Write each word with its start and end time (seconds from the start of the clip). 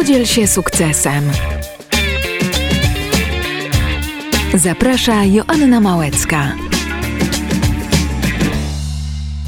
Podziel 0.00 0.26
się 0.26 0.46
sukcesem. 0.46 1.24
Zaprasza 4.54 5.24
Joanna 5.24 5.80
Małecka. 5.80 6.52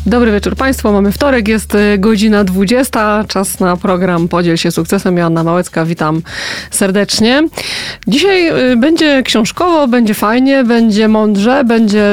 Dobry 0.06 0.32
wieczór 0.32 0.56
Państwu. 0.56 0.92
Mamy 0.92 1.12
wtorek, 1.12 1.48
jest 1.48 1.74
y, 1.74 1.98
godzina 1.98 2.44
20. 2.44 3.24
Czas 3.28 3.60
na 3.60 3.76
program 3.76 4.28
Podziel 4.28 4.56
się 4.56 4.70
sukcesem. 4.70 5.16
Joanna 5.16 5.44
Małecka, 5.44 5.84
witam 5.84 6.22
serdecznie. 6.70 7.42
Dzisiaj 8.08 8.72
y, 8.72 8.76
będzie 8.76 9.22
książkowo, 9.22 9.88
będzie 9.88 10.14
fajnie, 10.14 10.64
będzie 10.64 11.08
mądrze, 11.08 11.64
będzie 11.64 12.08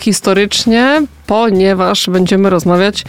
historycznie, 0.00 1.02
ponieważ 1.26 2.10
będziemy 2.10 2.50
rozmawiać 2.50 3.04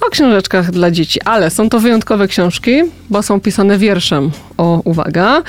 o 0.00 0.10
książeczkach 0.10 0.70
dla 0.70 0.90
dzieci, 0.90 1.20
ale 1.24 1.50
są 1.50 1.68
to 1.68 1.80
wyjątkowe 1.80 2.28
książki, 2.28 2.82
bo 3.10 3.22
są 3.22 3.40
pisane 3.40 3.78
wierszem, 3.78 4.30
o 4.58 4.80
uwaga, 4.84 5.42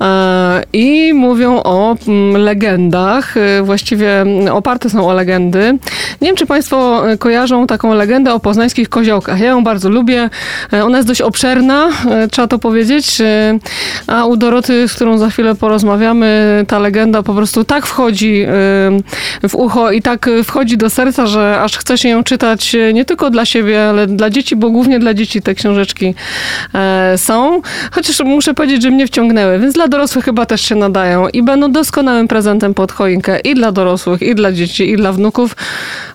e, 0.00 0.62
i 0.72 1.12
mówią 1.14 1.62
o 1.62 1.96
mm, 2.08 2.42
legendach, 2.42 3.36
e, 3.36 3.62
właściwie 3.62 4.24
oparte 4.52 4.90
są 4.90 5.08
o 5.08 5.12
legendy. 5.12 5.78
Nie 6.20 6.28
wiem, 6.28 6.36
czy 6.36 6.46
Państwo 6.46 7.02
kojarzą 7.18 7.66
taką 7.66 7.94
legendę 7.94 8.34
o 8.34 8.40
poznańskich 8.40 8.88
koziołkach. 8.88 9.40
Ja 9.40 9.46
ją 9.46 9.64
bardzo 9.64 9.88
lubię. 9.88 10.30
E, 10.72 10.84
ona 10.84 10.98
jest 10.98 11.08
dość 11.08 11.20
obszerna, 11.20 11.88
trzeba 12.30 12.48
to 12.48 12.58
powiedzieć, 12.58 13.22
a 14.06 14.24
u 14.24 14.36
Doroty, 14.36 14.88
z 14.88 14.94
którą 14.94 15.18
za 15.18 15.30
chwilę 15.30 15.54
porozmawiamy, 15.54 16.64
ta 16.68 16.78
legenda 16.78 17.22
po 17.22 17.34
prostu 17.34 17.64
tak 17.64 17.86
wchodzi 17.86 18.46
w 19.48 19.54
ucho 19.54 19.90
i 19.90 20.02
tak 20.02 20.30
wchodzi 20.44 20.76
do 20.76 20.90
serca, 20.90 21.26
że 21.26 21.60
aż 21.60 21.78
chce 21.78 21.98
się 21.98 22.08
ją 22.08 22.24
czytać 22.24 22.76
nie 22.94 23.04
tylko 23.04 23.30
dla 23.30 23.44
siebie, 23.44 23.92
ale 23.96 24.06
dla 24.06 24.30
dzieci, 24.30 24.56
bo 24.56 24.70
głównie 24.70 24.98
dla 24.98 25.14
dzieci 25.14 25.42
te 25.42 25.54
książeczki 25.54 26.14
e, 26.74 27.18
są. 27.18 27.62
Chociaż 27.92 28.20
muszę 28.20 28.54
powiedzieć, 28.54 28.82
że 28.82 28.90
mnie 28.90 29.06
wciągnęły, 29.06 29.58
więc 29.58 29.74
dla 29.74 29.88
dorosłych 29.88 30.24
chyba 30.24 30.46
też 30.46 30.60
się 30.60 30.74
nadają 30.74 31.28
i 31.28 31.42
będą 31.42 31.72
doskonałym 31.72 32.28
prezentem 32.28 32.74
pod 32.74 32.92
choinkę 32.92 33.40
i 33.40 33.54
dla 33.54 33.72
dorosłych, 33.72 34.22
i 34.22 34.34
dla 34.34 34.52
dzieci, 34.52 34.90
i 34.90 34.96
dla 34.96 35.12
wnuków. 35.12 35.56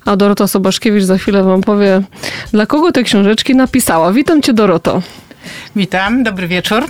A 0.05 0.16
Dorota 0.16 0.47
Sobaszkiewicz 0.47 1.03
za 1.03 1.17
chwilę 1.17 1.44
wam 1.44 1.61
powie, 1.61 2.02
dla 2.52 2.66
kogo 2.66 2.92
te 2.92 3.03
książeczki 3.03 3.55
napisała. 3.55 4.14
Witam 4.14 4.42
cię, 4.42 4.53
Doroto. 4.53 5.02
Witam, 5.75 6.23
dobry 6.23 6.48
wieczór. 6.48 6.86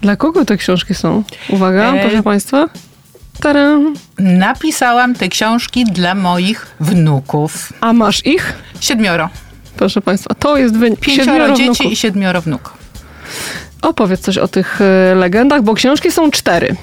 Dla 0.00 0.16
kogo 0.16 0.44
te 0.44 0.56
książki 0.56 0.94
są? 0.94 1.22
Uwaga, 1.48 1.94
e... 1.94 2.00
proszę 2.00 2.22
państwa. 2.22 2.68
Taram. 3.40 3.94
Napisałam 4.18 5.14
te 5.14 5.28
książki 5.28 5.84
dla 5.84 6.14
moich 6.14 6.66
wnuków. 6.80 7.72
A 7.80 7.92
masz 7.92 8.26
ich? 8.26 8.52
Siedmioro. 8.80 9.28
Proszę 9.80 10.00
Państwa, 10.00 10.34
to 10.34 10.56
jest 10.56 10.76
wynik. 10.76 11.00
Pięcioro 11.00 11.52
dzieci 11.52 11.92
i 11.92 11.96
siedmioro 11.96 12.40
wnuków. 12.40 12.72
Opowiedz 13.82 14.20
coś 14.20 14.38
o 14.38 14.48
tych 14.48 14.80
e, 14.80 15.14
legendach, 15.14 15.62
bo 15.62 15.74
książki 15.74 16.12
są 16.12 16.30
cztery. 16.30 16.76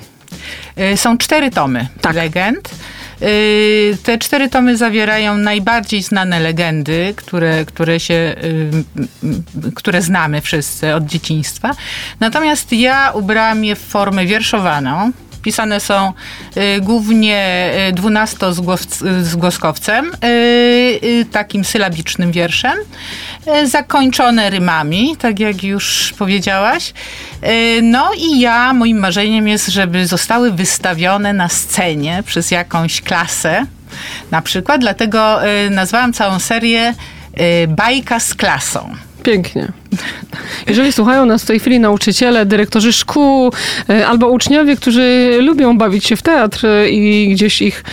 E, 0.76 0.98
są 0.98 1.18
cztery 1.18 1.52
tomy 1.52 1.88
tak. 2.02 2.16
legend. 2.16 2.70
E, 3.22 3.28
te 4.04 4.18
cztery 4.18 4.50
tomy 4.50 4.78
zawierają 4.78 5.38
najbardziej 5.38 6.04
znane 6.04 6.40
legendy, 6.40 7.14
które, 7.16 7.66
które, 7.66 8.00
się, 8.00 8.36
które 9.76 10.02
znamy 10.02 10.42
wszyscy 10.42 10.96
od 10.96 11.06
dzieciństwa. 11.06 11.76
Natomiast 12.20 12.72
ja 12.72 13.12
ubrałam 13.12 13.66
je 13.66 13.76
w 13.76 13.80
formę 13.80 14.26
wierszowaną. 14.26 15.12
Pisane 15.48 15.80
są 15.80 16.14
y, 16.58 16.82
głównie 16.82 17.70
y, 17.90 17.94
dwunastozgłoskowcem, 17.94 20.12
y, 20.24 21.26
takim 21.32 21.66
sylabicznym 21.66 22.32
wierszem, 22.32 22.78
zakończone 23.66 24.50
rymami, 24.50 25.18
tak 25.18 25.40
jak 25.40 25.64
już 25.64 26.14
powiedziałaś. 26.18 26.94
No 27.82 28.12
i 28.18 28.40
ja, 28.40 28.74
moim 28.74 29.00
marzeniem 29.00 29.48
jest, 29.48 29.68
żeby 29.68 30.08
zostały 30.08 30.52
wystawione 30.52 31.34
na 31.34 31.50
scenie 31.50 32.24
przez 32.26 32.52
jakąś 32.52 33.02
klasę, 33.02 33.66
na 34.32 34.42
przykład, 34.42 34.82
dlatego 34.82 35.40
nazwałam 35.72 36.14
całą 36.14 36.40
serię 36.40 36.94
Bajka 37.68 38.20
z 38.20 38.36
klasą. 38.36 39.07
Pięknie. 39.28 39.68
Jeżeli 40.68 40.92
słuchają 40.92 41.26
nas 41.26 41.44
w 41.44 41.46
tej 41.46 41.60
chwili 41.60 41.80
nauczyciele, 41.80 42.46
dyrektorzy 42.46 42.94
szkół 42.94 43.52
e, 43.90 44.08
albo 44.08 44.28
uczniowie, 44.30 44.76
którzy 44.76 45.38
lubią 45.42 45.78
bawić 45.78 46.06
się 46.06 46.16
w 46.16 46.22
teatr 46.22 46.66
e, 46.66 46.90
i 46.90 47.30
gdzieś 47.30 47.62
ich 47.62 47.84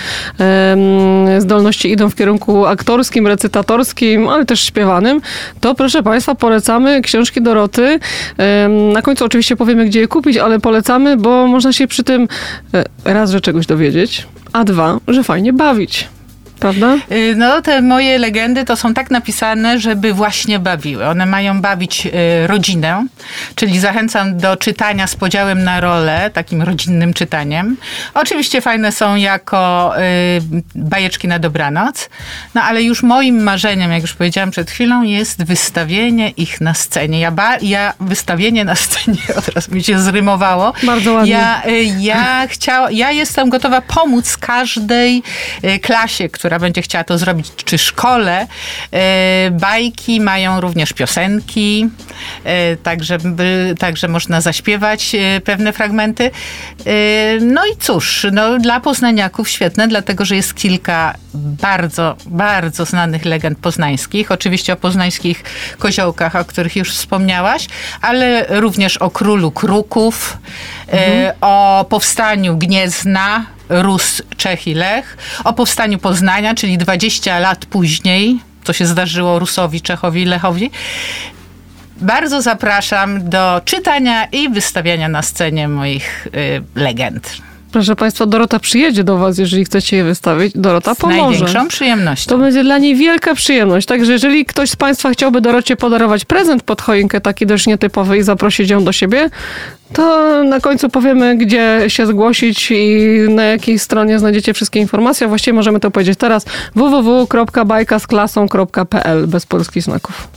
zdolności 1.38 1.90
idą 1.92 2.10
w 2.10 2.14
kierunku 2.14 2.66
aktorskim, 2.66 3.26
recytatorskim, 3.26 4.28
ale 4.28 4.46
też 4.46 4.60
śpiewanym, 4.60 5.20
to 5.60 5.74
proszę 5.74 6.02
Państwa 6.02 6.34
polecamy 6.34 7.02
książki 7.02 7.42
Doroty. 7.42 7.98
Na 8.92 9.02
końcu 9.02 9.24
oczywiście 9.24 9.56
powiemy, 9.56 9.86
gdzie 9.86 10.00
je 10.00 10.08
kupić, 10.08 10.36
ale 10.36 10.60
polecamy, 10.60 11.16
bo 11.16 11.46
można 11.46 11.72
się 11.72 11.86
przy 11.86 12.04
tym 12.04 12.28
e, 12.74 12.84
raz, 13.04 13.30
że 13.30 13.40
czegoś 13.40 13.66
dowiedzieć, 13.66 14.26
a 14.52 14.64
dwa, 14.64 14.98
że 15.08 15.24
fajnie 15.24 15.52
bawić 15.52 16.08
prawda? 16.60 16.96
Y, 17.12 17.34
no, 17.36 17.62
te 17.62 17.82
moje 17.82 18.18
legendy 18.18 18.64
to 18.64 18.76
są 18.76 18.94
tak 18.94 19.10
napisane, 19.10 19.80
żeby 19.80 20.14
właśnie 20.14 20.58
bawiły. 20.58 21.06
One 21.06 21.26
mają 21.26 21.60
bawić 21.60 22.06
y, 22.06 22.10
rodzinę, 22.46 23.06
czyli 23.54 23.80
zachęcam 23.80 24.36
do 24.36 24.56
czytania 24.56 25.06
z 25.06 25.16
podziałem 25.16 25.64
na 25.64 25.80
rolę, 25.80 26.30
takim 26.30 26.62
rodzinnym 26.62 27.14
czytaniem. 27.14 27.76
Oczywiście 28.14 28.60
fajne 28.60 28.92
są 28.92 29.16
jako 29.16 29.92
y, 29.98 30.62
bajeczki 30.74 31.28
na 31.28 31.38
dobranoc, 31.38 32.08
no 32.54 32.62
ale 32.62 32.82
już 32.82 33.02
moim 33.02 33.42
marzeniem, 33.42 33.92
jak 33.92 34.02
już 34.02 34.14
powiedziałam 34.14 34.50
przed 34.50 34.70
chwilą, 34.70 35.02
jest 35.02 35.44
wystawienie 35.44 36.30
ich 36.30 36.60
na 36.60 36.74
scenie. 36.74 37.20
Ja, 37.20 37.30
ba, 37.30 37.56
ja 37.62 37.94
wystawienie 38.00 38.64
na 38.64 38.74
scenie, 38.74 39.22
od 39.38 39.48
razu 39.48 39.74
mi 39.74 39.84
się 39.84 40.00
zrymowało. 40.00 40.72
Bardzo 40.82 41.12
ładnie. 41.12 41.32
Ja, 41.32 41.62
ja, 41.98 42.46
chciała, 42.48 42.90
ja 42.90 43.10
jestem 43.10 43.48
gotowa 43.48 43.80
pomóc 43.80 44.36
każdej 44.36 45.22
klasie, 45.82 46.28
która 46.28 46.43
która 46.44 46.58
będzie 46.58 46.82
chciała 46.82 47.04
to 47.04 47.18
zrobić, 47.18 47.52
czy 47.64 47.78
szkole. 47.78 48.46
E, 48.92 49.50
bajki 49.50 50.20
mają 50.20 50.60
również 50.60 50.92
piosenki, 50.92 51.88
e, 52.44 52.76
także, 52.76 53.18
także 53.78 54.08
można 54.08 54.40
zaśpiewać 54.40 55.14
e, 55.14 55.40
pewne 55.40 55.72
fragmenty. 55.72 56.30
No 57.40 57.66
i 57.66 57.76
cóż, 57.76 58.26
no, 58.32 58.58
dla 58.58 58.80
poznaniaków 58.80 59.48
świetne, 59.48 59.88
dlatego 59.88 60.24
że 60.24 60.36
jest 60.36 60.54
kilka 60.54 61.14
bardzo, 61.34 62.16
bardzo 62.26 62.84
znanych 62.84 63.24
legend 63.24 63.58
poznańskich. 63.58 64.30
Oczywiście 64.30 64.72
o 64.72 64.76
poznańskich 64.76 65.42
koziołkach, 65.78 66.36
o 66.36 66.44
których 66.44 66.76
już 66.76 66.92
wspomniałaś, 66.94 67.66
ale 68.00 68.46
również 68.48 68.96
o 68.96 69.10
królu 69.10 69.50
kruków, 69.50 70.38
mhm. 70.88 71.32
o 71.40 71.86
powstaniu 71.88 72.56
Gniezna, 72.56 73.46
Rus, 73.68 74.22
Czech 74.36 74.66
i 74.66 74.74
Lech. 74.74 75.16
O 75.44 75.52
powstaniu 75.52 75.98
Poznania, 75.98 76.54
czyli 76.54 76.78
20 76.78 77.38
lat 77.38 77.66
później, 77.66 78.40
co 78.64 78.72
się 78.72 78.86
zdarzyło 78.86 79.38
Rusowi, 79.38 79.80
Czechowi 79.80 80.22
i 80.22 80.24
Lechowi. 80.24 80.70
Bardzo 81.96 82.42
zapraszam 82.42 83.28
do 83.28 83.60
czytania 83.64 84.24
i 84.24 84.48
wystawiania 84.48 85.08
na 85.08 85.22
scenie 85.22 85.68
moich 85.68 86.26
y, 86.26 86.62
legend. 86.74 87.36
Proszę 87.74 87.96
Państwa, 87.96 88.26
Dorota 88.26 88.58
przyjedzie 88.58 89.04
do 89.04 89.18
Was, 89.18 89.38
jeżeli 89.38 89.64
chcecie 89.64 89.96
je 89.96 90.04
wystawić. 90.04 90.52
Dorota 90.54 90.94
z 90.94 90.98
pomoże. 90.98 91.38
Z 91.38 91.40
największą 91.40 91.68
przyjemnością. 91.68 92.28
To 92.28 92.38
będzie 92.38 92.64
dla 92.64 92.78
niej 92.78 92.96
wielka 92.96 93.34
przyjemność. 93.34 93.86
Także 93.86 94.12
jeżeli 94.12 94.44
ktoś 94.44 94.70
z 94.70 94.76
Państwa 94.76 95.10
chciałby 95.10 95.40
Dorocie 95.40 95.76
podarować 95.76 96.24
prezent 96.24 96.62
pod 96.62 96.82
choinkę, 96.82 97.20
taki 97.20 97.46
dość 97.46 97.66
nietypowy 97.66 98.18
i 98.18 98.22
zaprosić 98.22 98.70
ją 98.70 98.84
do 98.84 98.92
siebie, 98.92 99.30
to 99.92 100.44
na 100.44 100.60
końcu 100.60 100.88
powiemy, 100.88 101.36
gdzie 101.36 101.84
się 101.88 102.06
zgłosić 102.06 102.70
i 102.70 103.08
na 103.28 103.44
jakiej 103.44 103.78
stronie 103.78 104.18
znajdziecie 104.18 104.54
wszystkie 104.54 104.80
informacje. 104.80 105.28
Właściwie 105.28 105.54
możemy 105.54 105.80
to 105.80 105.90
powiedzieć 105.90 106.18
teraz 106.18 106.44
www.bajkasklasą.pl 106.74 109.26
bez 109.26 109.46
polskich 109.46 109.82
znaków. 109.82 110.28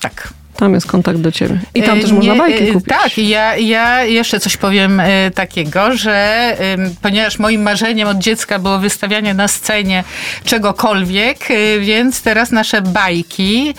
Tak. 0.00 0.39
Tam 0.60 0.74
jest 0.74 0.86
kontakt 0.86 1.18
do 1.18 1.32
ciebie. 1.32 1.58
I 1.74 1.82
tam 1.82 1.98
e, 1.98 2.00
też 2.00 2.12
można 2.12 2.34
bajki 2.34 2.64
e, 2.64 2.72
kupić. 2.72 2.88
Tak, 2.88 3.18
ja, 3.18 3.56
ja 3.56 4.04
jeszcze 4.04 4.40
coś 4.40 4.56
powiem 4.56 5.00
e, 5.00 5.30
takiego, 5.30 5.96
że 5.96 6.56
ponieważ 7.02 7.38
moim 7.38 7.62
marzeniem 7.62 8.08
od 8.08 8.18
dziecka 8.18 8.58
było 8.58 8.78
wystawianie 8.78 9.34
na 9.34 9.48
scenie 9.48 10.04
czegokolwiek, 10.44 11.38
więc 11.80 12.22
teraz 12.22 12.50
nasze 12.50 12.82
bajki 12.82 13.74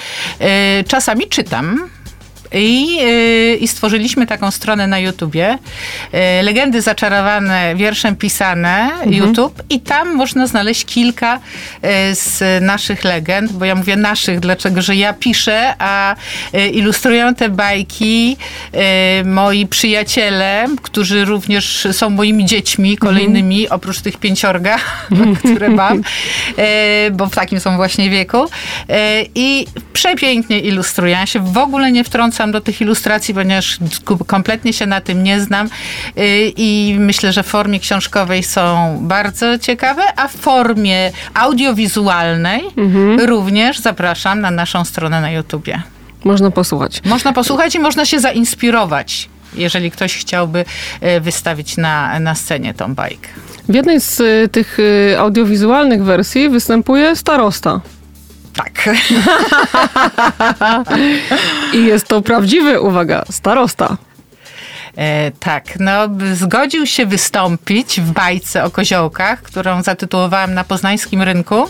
czasami 0.87 1.27
czytam 1.27 1.89
i, 2.53 2.99
y, 3.01 3.57
I 3.61 3.67
stworzyliśmy 3.67 4.27
taką 4.27 4.51
stronę 4.51 4.87
na 4.87 4.99
YouTubie. 4.99 5.57
Y, 6.13 6.43
legendy 6.43 6.81
zaczarowane, 6.81 7.75
wierszem 7.75 8.15
pisane, 8.15 8.83
mhm. 8.83 9.13
YouTube. 9.13 9.63
I 9.69 9.79
tam 9.79 10.15
można 10.15 10.47
znaleźć 10.47 10.85
kilka 10.85 11.35
y, 11.35 11.39
z 12.15 12.63
naszych 12.63 13.03
legend, 13.03 13.51
bo 13.51 13.65
ja 13.65 13.75
mówię 13.75 13.95
naszych, 13.95 14.39
dlaczego, 14.39 14.81
że 14.81 14.95
ja 14.95 15.13
piszę, 15.13 15.73
a 15.79 16.15
ilustrują 16.73 17.35
te 17.35 17.49
bajki 17.49 18.37
moi 19.25 19.67
przyjaciele, 19.67 20.65
którzy 20.81 21.25
również 21.25 21.87
są 21.91 22.09
moimi 22.09 22.45
dziećmi 22.45 22.97
kolejnymi, 22.97 23.61
mhm. 23.61 23.75
oprócz 23.75 24.01
tych 24.01 24.17
pięciorga, 24.17 24.77
które 25.51 25.69
mam, 25.69 26.01
bo 27.11 27.27
w 27.27 27.35
takim 27.35 27.59
są 27.59 27.75
właśnie 27.75 28.09
wieku. 28.09 28.49
I 29.35 29.65
przepięknie 29.93 30.59
ilustrują. 30.59 31.19
Ja 31.19 31.25
się 31.25 31.39
w 31.39 31.57
ogóle 31.57 31.91
nie 31.91 32.03
wtrącam 32.03 32.40
do 32.47 32.61
tych 32.61 32.81
ilustracji, 32.81 33.33
ponieważ 33.33 33.77
kompletnie 34.27 34.73
się 34.73 34.85
na 34.85 35.01
tym 35.01 35.23
nie 35.23 35.41
znam 35.41 35.69
i 36.57 36.95
myślę, 36.99 37.33
że 37.33 37.43
w 37.43 37.47
formie 37.47 37.79
książkowej 37.79 38.43
są 38.43 38.97
bardzo 39.01 39.59
ciekawe, 39.59 40.03
a 40.15 40.27
w 40.27 40.31
formie 40.31 41.11
audiowizualnej 41.33 42.63
mhm. 42.77 43.19
również 43.19 43.79
zapraszam 43.79 44.41
na 44.41 44.51
naszą 44.51 44.85
stronę 44.85 45.21
na 45.21 45.31
YouTubie. 45.31 45.81
Można 46.23 46.51
posłuchać. 46.51 47.01
Można 47.05 47.33
posłuchać 47.33 47.75
i 47.75 47.79
można 47.79 48.05
się 48.05 48.19
zainspirować, 48.19 49.29
jeżeli 49.53 49.91
ktoś 49.91 50.17
chciałby 50.17 50.65
wystawić 51.21 51.77
na, 51.77 52.19
na 52.19 52.35
scenie 52.35 52.73
tą 52.73 52.95
bajkę. 52.95 53.29
W 53.69 53.73
jednej 53.73 54.01
z 54.01 54.21
tych 54.51 54.77
audiowizualnych 55.17 56.03
wersji 56.03 56.49
występuje 56.49 57.15
starosta. 57.15 57.81
Tak. 58.63 58.89
I 61.73 61.85
jest 61.85 62.07
to 62.07 62.21
prawdziwy, 62.21 62.81
uwaga, 62.81 63.23
starosta. 63.29 63.97
E, 64.97 65.31
tak, 65.39 65.79
no 65.79 65.91
zgodził 66.33 66.85
się 66.85 67.05
wystąpić 67.05 68.01
w 68.01 68.11
bajce 68.11 68.63
o 68.63 68.69
koziołkach, 68.69 69.41
którą 69.41 69.83
zatytułowałam 69.83 70.53
na 70.53 70.63
poznańskim 70.63 71.21
rynku. 71.21 71.69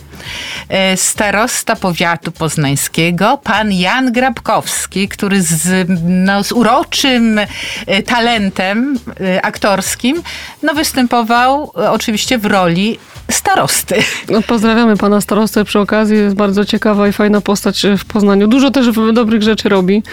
E, 0.69 0.97
starosta 0.97 1.75
powiatu 1.75 2.31
poznańskiego, 2.31 3.37
pan 3.43 3.71
Jan 3.71 4.11
Grabkowski, 4.11 5.07
który 5.07 5.41
z, 5.41 5.87
no, 6.07 6.43
z 6.43 6.51
uroczym 6.51 7.39
e, 7.39 8.03
talentem 8.03 8.99
e, 9.19 9.45
aktorskim 9.45 10.23
no, 10.63 10.73
występował 10.73 11.71
e, 11.77 11.91
oczywiście 11.91 12.37
w 12.37 12.45
roli 12.45 12.99
starosty. 13.31 13.95
No, 14.29 14.41
pozdrawiamy 14.41 14.97
pana 14.97 15.21
starostę 15.21 15.65
przy 15.65 15.79
okazji. 15.79 16.17
Jest 16.17 16.35
bardzo 16.35 16.65
ciekawa 16.65 17.07
i 17.07 17.11
fajna 17.11 17.41
postać 17.41 17.85
w 17.97 18.05
Poznaniu. 18.05 18.47
Dużo 18.47 18.71
też 18.71 18.87
dobrych 19.13 19.43
rzeczy 19.43 19.69
robi. 19.69 20.03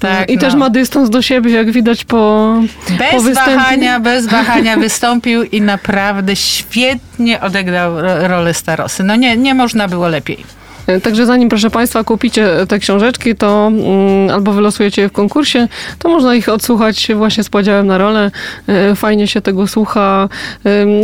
Tak, 0.00 0.30
I 0.30 0.34
no. 0.34 0.40
też 0.40 0.54
ma 0.54 0.70
dystans 0.70 1.10
do 1.10 1.22
siebie, 1.22 1.50
jak 1.50 1.70
widać 1.70 2.04
po 2.04 2.54
Bez 2.98 3.12
po 3.12 3.20
wahania, 3.20 4.00
bez 4.00 4.26
wahania 4.26 4.76
wystąpił 4.86 5.42
i 5.42 5.60
naprawdę 5.60 6.36
świetnie 6.36 7.40
odegrał 7.40 7.92
rolę 8.28 8.54
starosty. 8.54 9.04
No 9.04 9.16
nie, 9.16 9.36
nie 9.36 9.54
można 9.54 9.88
było 9.88 10.08
lepiej. 10.08 10.63
Także 11.02 11.26
zanim, 11.26 11.48
proszę 11.48 11.70
Państwa, 11.70 12.04
kupicie 12.04 12.48
te 12.68 12.78
książeczki, 12.78 13.34
to 13.34 13.72
um, 13.74 14.30
albo 14.30 14.52
wylosujecie 14.52 15.02
je 15.02 15.08
w 15.08 15.12
konkursie, 15.12 15.68
to 15.98 16.08
można 16.08 16.34
ich 16.34 16.48
odsłuchać 16.48 17.08
właśnie 17.14 17.44
z 17.44 17.48
podziałem 17.48 17.86
na 17.86 17.98
rolę. 17.98 18.30
E, 18.66 18.94
fajnie 18.94 19.28
się 19.28 19.40
tego 19.40 19.66
słucha. 19.66 20.28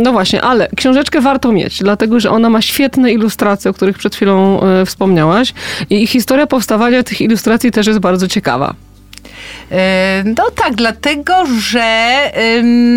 No 0.03 0.11
właśnie, 0.11 0.41
ale 0.41 0.69
książeczkę 0.75 1.21
warto 1.21 1.51
mieć, 1.51 1.79
dlatego 1.79 2.19
że 2.19 2.29
ona 2.31 2.49
ma 2.49 2.61
świetne 2.61 3.11
ilustracje, 3.11 3.71
o 3.71 3.73
których 3.73 3.97
przed 3.97 4.15
chwilą 4.15 4.61
e, 4.61 4.85
wspomniałaś. 4.85 5.53
I 5.89 6.07
historia 6.07 6.47
powstawania 6.47 7.03
tych 7.03 7.21
ilustracji 7.21 7.71
też 7.71 7.87
jest 7.87 7.99
bardzo 7.99 8.27
ciekawa. 8.27 8.75
No 10.25 10.51
tak, 10.55 10.75
dlatego, 10.75 11.33
że 11.59 12.17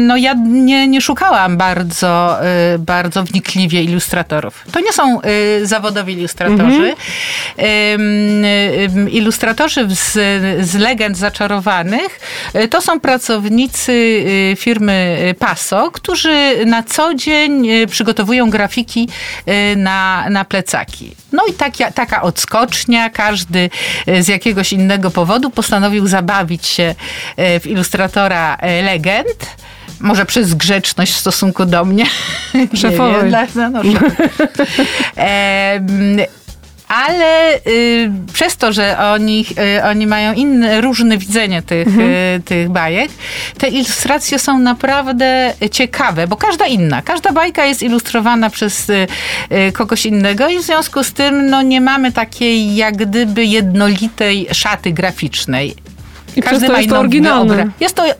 no 0.06 0.16
ja 0.16 0.34
nie, 0.46 0.88
nie 0.88 1.00
szukałam 1.00 1.56
bardzo, 1.56 2.38
y, 2.74 2.78
bardzo 2.78 3.24
wnikliwie 3.24 3.82
ilustratorów. 3.82 4.64
To 4.72 4.80
nie 4.80 4.92
są 4.92 5.20
zawodowi 5.62 6.12
ilustratorzy. 6.12 6.94
Mhm. 7.56 9.10
Ilustratorzy 9.10 9.86
z, 9.90 10.12
z 10.68 10.74
legend 10.74 11.16
zaczarowanych 11.16 12.20
to 12.70 12.80
są 12.80 13.00
pracownicy 13.00 14.24
firmy 14.58 15.18
Paso, 15.38 15.90
którzy 15.90 16.66
na 16.66 16.82
co 16.82 17.14
dzień 17.14 17.68
przygotowują 17.86 18.50
grafiki 18.50 19.08
na, 19.76 20.30
na 20.30 20.44
plecaki. 20.44 21.14
No 21.32 21.42
i 21.50 21.52
taka, 21.52 21.90
taka 21.90 22.22
odskocznia, 22.22 23.10
każdy 23.10 23.70
z 24.20 24.28
jakiegoś 24.28 24.72
innego 24.72 25.10
powodu 25.10 25.50
postanowił 25.50 26.06
zabawić 26.06 26.33
się 26.62 26.94
e, 27.36 27.60
w 27.60 27.66
ilustratora 27.66 28.56
e, 28.56 28.82
legend. 28.82 29.56
Może 30.00 30.26
przez 30.26 30.54
grzeczność 30.54 31.12
w 31.12 31.16
stosunku 31.16 31.64
do 31.66 31.84
mnie. 31.84 32.06
Szefowej. 32.80 33.32
No, 33.54 33.70
no, 33.70 33.82
e, 35.16 35.80
ale 36.88 37.56
y, 37.66 38.10
przez 38.32 38.56
to, 38.56 38.72
że 38.72 38.98
oni, 38.98 39.46
y, 39.78 39.84
oni 39.84 40.06
mają 40.06 40.32
inne, 40.32 40.80
różne 40.80 41.18
widzenie 41.18 41.62
tych, 41.62 41.88
mhm. 41.88 42.10
y, 42.10 42.40
tych 42.44 42.68
bajek, 42.68 43.10
te 43.58 43.68
ilustracje 43.68 44.38
są 44.38 44.58
naprawdę 44.58 45.54
ciekawe, 45.70 46.26
bo 46.26 46.36
każda 46.36 46.66
inna, 46.66 47.02
każda 47.02 47.32
bajka 47.32 47.64
jest 47.64 47.82
ilustrowana 47.82 48.50
przez 48.50 48.90
y, 48.90 49.06
y, 49.52 49.72
kogoś 49.72 50.06
innego 50.06 50.48
i 50.48 50.58
w 50.58 50.62
związku 50.62 51.04
z 51.04 51.12
tym 51.12 51.50
no, 51.50 51.62
nie 51.62 51.80
mamy 51.80 52.12
takiej 52.12 52.76
jak 52.76 52.96
gdyby 52.96 53.44
jednolitej 53.44 54.46
szaty 54.52 54.92
graficznej. 54.92 55.74
I 56.36 56.42
każdy 56.42 56.68
ma 56.68 56.78
jest 56.78 56.90
to 56.90 56.98
oryginalne. 56.98 57.70
Jest 57.80 57.94
to, 57.94 58.06
e, 58.06 58.14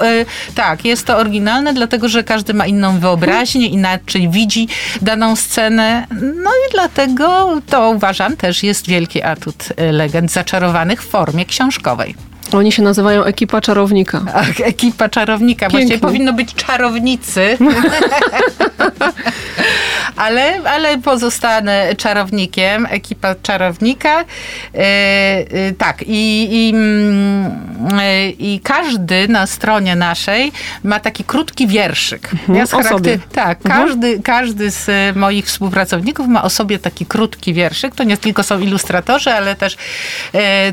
tak, 0.54 0.84
jest 0.84 1.06
to 1.06 1.16
oryginalne, 1.16 1.74
dlatego 1.74 2.08
że 2.08 2.24
każdy 2.24 2.54
ma 2.54 2.66
inną 2.66 2.98
wyobraźnię, 2.98 3.66
inaczej 3.66 4.28
widzi 4.28 4.68
daną 5.02 5.36
scenę. 5.36 6.06
No 6.20 6.50
i 6.50 6.72
dlatego 6.72 7.56
to 7.70 7.90
uważam 7.90 8.36
też 8.36 8.62
jest 8.62 8.88
wielki 8.88 9.22
atut 9.22 9.68
e, 9.76 9.92
legend 9.92 10.32
zaczarowanych 10.32 11.02
w 11.02 11.08
formie 11.08 11.44
książkowej. 11.44 12.14
Oni 12.52 12.72
się 12.72 12.82
nazywają 12.82 13.24
ekipa 13.24 13.60
czarownika. 13.60 14.20
Ach, 14.34 14.60
ekipa 14.60 15.08
czarownika. 15.08 15.66
Pięknie. 15.66 15.78
Właściwie 15.78 15.98
powinno 15.98 16.32
być 16.32 16.54
czarownicy. 16.54 17.58
ale, 20.16 20.60
ale 20.64 20.98
pozostanę 20.98 21.94
czarownikiem. 21.96 22.86
Ekipa 22.90 23.34
czarownika. 23.42 24.20
E, 24.20 24.24
e, 24.74 25.72
tak. 25.78 26.02
I, 26.06 26.48
i, 26.50 26.70
mm, 26.74 27.52
e, 28.00 28.28
I 28.28 28.60
każdy 28.60 29.28
na 29.28 29.46
stronie 29.46 29.96
naszej 29.96 30.52
ma 30.84 31.00
taki 31.00 31.24
krótki 31.24 31.66
wierszyk. 31.66 32.30
Mhm, 32.32 32.58
ja 32.58 32.66
charakter... 32.66 33.18
Tak. 33.32 33.66
Mhm. 33.66 33.86
Każdy, 33.86 34.22
każdy 34.22 34.70
z 34.70 35.16
moich 35.16 35.46
współpracowników 35.46 36.28
ma 36.28 36.42
o 36.42 36.50
sobie 36.50 36.78
taki 36.78 37.06
krótki 37.06 37.54
wierszyk. 37.54 37.94
To 37.94 38.04
nie 38.04 38.16
tylko 38.16 38.42
są 38.42 38.60
ilustratorzy, 38.60 39.30
ale 39.30 39.54
też, 39.54 39.76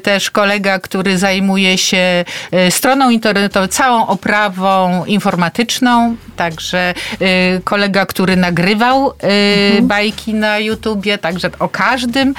też 0.03 0.31
kolega, 0.31 0.79
który 0.79 1.17
zajmuje 1.17 1.77
się 1.77 2.25
stroną 2.69 3.09
internetową, 3.09 3.67
całą 3.67 4.07
oprawą 4.07 5.05
informatyczną. 5.05 6.15
Także 6.35 6.93
e, 7.19 7.59
kolega, 7.63 8.05
który 8.05 8.35
nagrywał 8.35 9.09
e, 9.09 9.13
mhm. 9.67 9.87
bajki 9.87 10.33
na 10.33 10.59
YouTubie, 10.59 11.17
także 11.17 11.49
o 11.59 11.69
każdym 11.69 12.33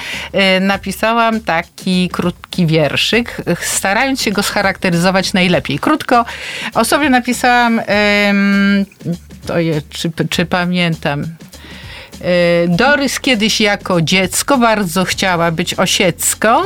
napisałam 0.61 1.41
taki 1.41 2.09
krótki 2.09 2.65
wierszyk, 2.65 3.41
starając 3.61 4.21
się 4.21 4.31
go 4.31 4.43
scharakteryzować 4.43 5.33
najlepiej. 5.33 5.79
Krótko 5.79 6.25
o 6.73 6.85
sobie 6.85 7.09
napisałam, 7.09 7.81
to 9.47 9.59
je, 9.59 9.81
czy, 9.89 10.11
czy 10.29 10.45
pamiętam, 10.45 11.25
E, 12.23 12.67
Dorys 12.67 13.19
kiedyś 13.19 13.61
jako 13.61 14.01
dziecko 14.01 14.57
bardzo 14.57 15.05
chciała 15.05 15.51
być 15.51 15.73
osiecką, 15.73 16.61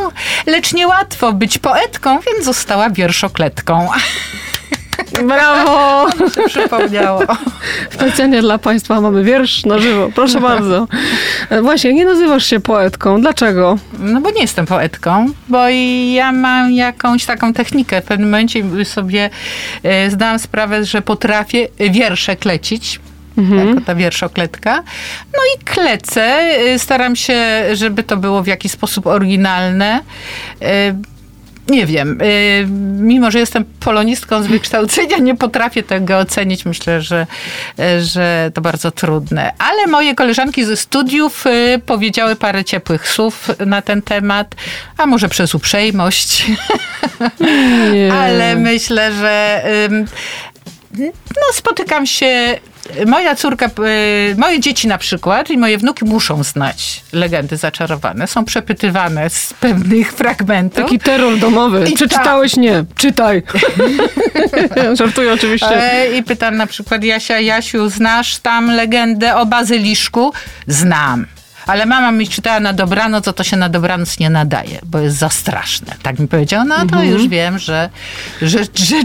lecz 0.46 0.74
niełatwo 0.74 1.34
być 1.34 1.58
poetką, 1.58 2.20
więc 2.20 2.46
została 2.46 2.90
wierszokletką. 2.90 3.88
Brawo! 5.28 6.08
Się 6.36 6.42
przypomniało. 6.48 7.22
Specjalnie 7.90 8.42
dla 8.42 8.58
Państwa 8.58 9.02
mamy 9.02 9.24
wiersz 9.24 9.66
na 9.66 9.80
żywo. 9.80 10.10
Proszę 10.16 10.42
bardzo. 10.42 10.88
E, 11.50 11.62
właśnie, 11.62 11.94
nie 11.94 12.06
nazywasz 12.06 12.46
się 12.46 12.60
poetką. 12.60 13.22
Dlaczego? 13.22 13.78
No 14.00 14.22
bo 14.22 14.32
nie 14.32 14.42
jestem 14.42 14.66
poetką, 14.66 15.28
bo 15.50 15.70
ja 16.14 16.32
mam 16.32 16.72
jakąś 16.72 17.26
taką 17.26 17.54
technikę. 17.54 18.02
W 18.02 18.06
pewnym 18.06 18.30
momencie 18.30 18.64
sobie 18.86 19.30
e, 19.84 20.12
zdałam 20.12 20.40
sprawę, 20.40 20.86
że 20.86 21.02
potrafię 21.02 21.68
wiersze 21.80 22.36
klecić 22.36 23.00
mhm. 23.38 23.68
jako 23.68 23.82
ta 23.82 23.96
wierszokletka. 23.96 24.84
No 25.34 25.40
i 25.56 25.64
klecę. 25.64 26.50
Y, 26.74 26.80
staram 26.80 27.16
się, 27.16 27.40
żeby 27.74 28.04
to 28.04 28.18
było 28.18 28.44
w 28.44 28.48
jakiś 28.48 28.72
sposób 28.72 29.08
oryginalne 29.08 30.00
y, 30.62 30.66
nie 31.70 31.86
wiem, 31.86 32.22
y, 32.22 32.68
mimo 33.00 33.32
że 33.32 33.40
jestem 33.40 33.66
polonistką 33.80 34.44
z 34.44 34.48
wykształcenia, 34.48 35.18
nie 35.18 35.36
potrafię 35.36 35.84
tego 35.84 36.18
ocenić. 36.18 36.66
Myślę, 36.66 37.02
że, 37.02 37.28
że 38.02 38.52
to 38.54 38.62
bardzo 38.62 38.92
trudne. 38.92 39.52
Ale 39.60 39.88
moje 39.88 40.16
koleżanki 40.16 40.66
ze 40.66 40.78
studiów 40.78 41.44
powiedziały 41.86 42.36
parę 42.36 42.66
ciepłych 42.66 43.08
słów 43.08 43.50
na 43.66 43.82
ten 43.82 44.02
temat, 44.02 44.56
a 44.98 45.06
może 45.06 45.30
przez 45.30 45.56
uprzejmość. 45.56 46.46
Ale 48.22 48.56
myślę, 48.56 49.12
że 49.14 49.64
no, 51.00 51.54
spotykam 51.54 52.06
się 52.06 52.60
moja 53.08 53.36
córka, 53.36 53.66
e, 53.66 53.70
moje 54.38 54.60
dzieci 54.60 54.88
na 54.88 54.98
przykład 54.98 55.50
i 55.50 55.58
moje 55.58 55.78
wnuki 55.78 56.06
muszą 56.06 56.44
znać 56.44 57.04
legendy 57.14 57.58
zaczarowane. 57.58 58.28
Są 58.28 58.46
przepytywane 58.46 59.30
z 59.30 59.54
pewnych 59.54 60.14
fragmentów. 60.14 60.84
Taki 60.84 61.00
terror 61.00 61.38
domowy. 61.40 61.90
I 61.90 61.94
Przeczytałeś? 61.96 62.56
Ta... 62.56 62.62
Nie. 62.62 62.86
Czytaj. 62.96 63.44
Żartuję 65.00 65.34
oczywiście. 65.34 65.94
E, 65.94 66.18
I 66.18 66.24
pytam 66.24 66.58
na 66.58 66.68
przykład 66.68 67.04
Jasia, 67.04 67.40
Jasiu, 67.40 67.90
znasz 67.90 68.38
tam 68.38 68.72
legendę 68.72 69.36
o 69.36 69.46
bazyliszku? 69.46 70.34
Znam. 70.68 71.37
Ale 71.68 71.86
mama 71.86 72.12
mi 72.12 72.28
czytała 72.28 72.60
na 72.60 72.74
dobranoc, 72.74 73.26
to 73.26 73.34
to 73.34 73.44
się 73.44 73.58
na 73.58 73.70
dobranoc 73.70 74.20
nie 74.20 74.30
nadaje, 74.30 74.80
bo 74.84 75.00
jest 75.00 75.18
za 75.18 75.30
straszne. 75.30 75.94
Tak 76.02 76.20
mi 76.20 76.28
powiedział, 76.28 76.66
no 76.66 76.76
to 76.76 76.82
Mhm. 76.82 77.06
już 77.10 77.28
wiem, 77.28 77.60
że... 77.60 77.90
że, 78.42 78.60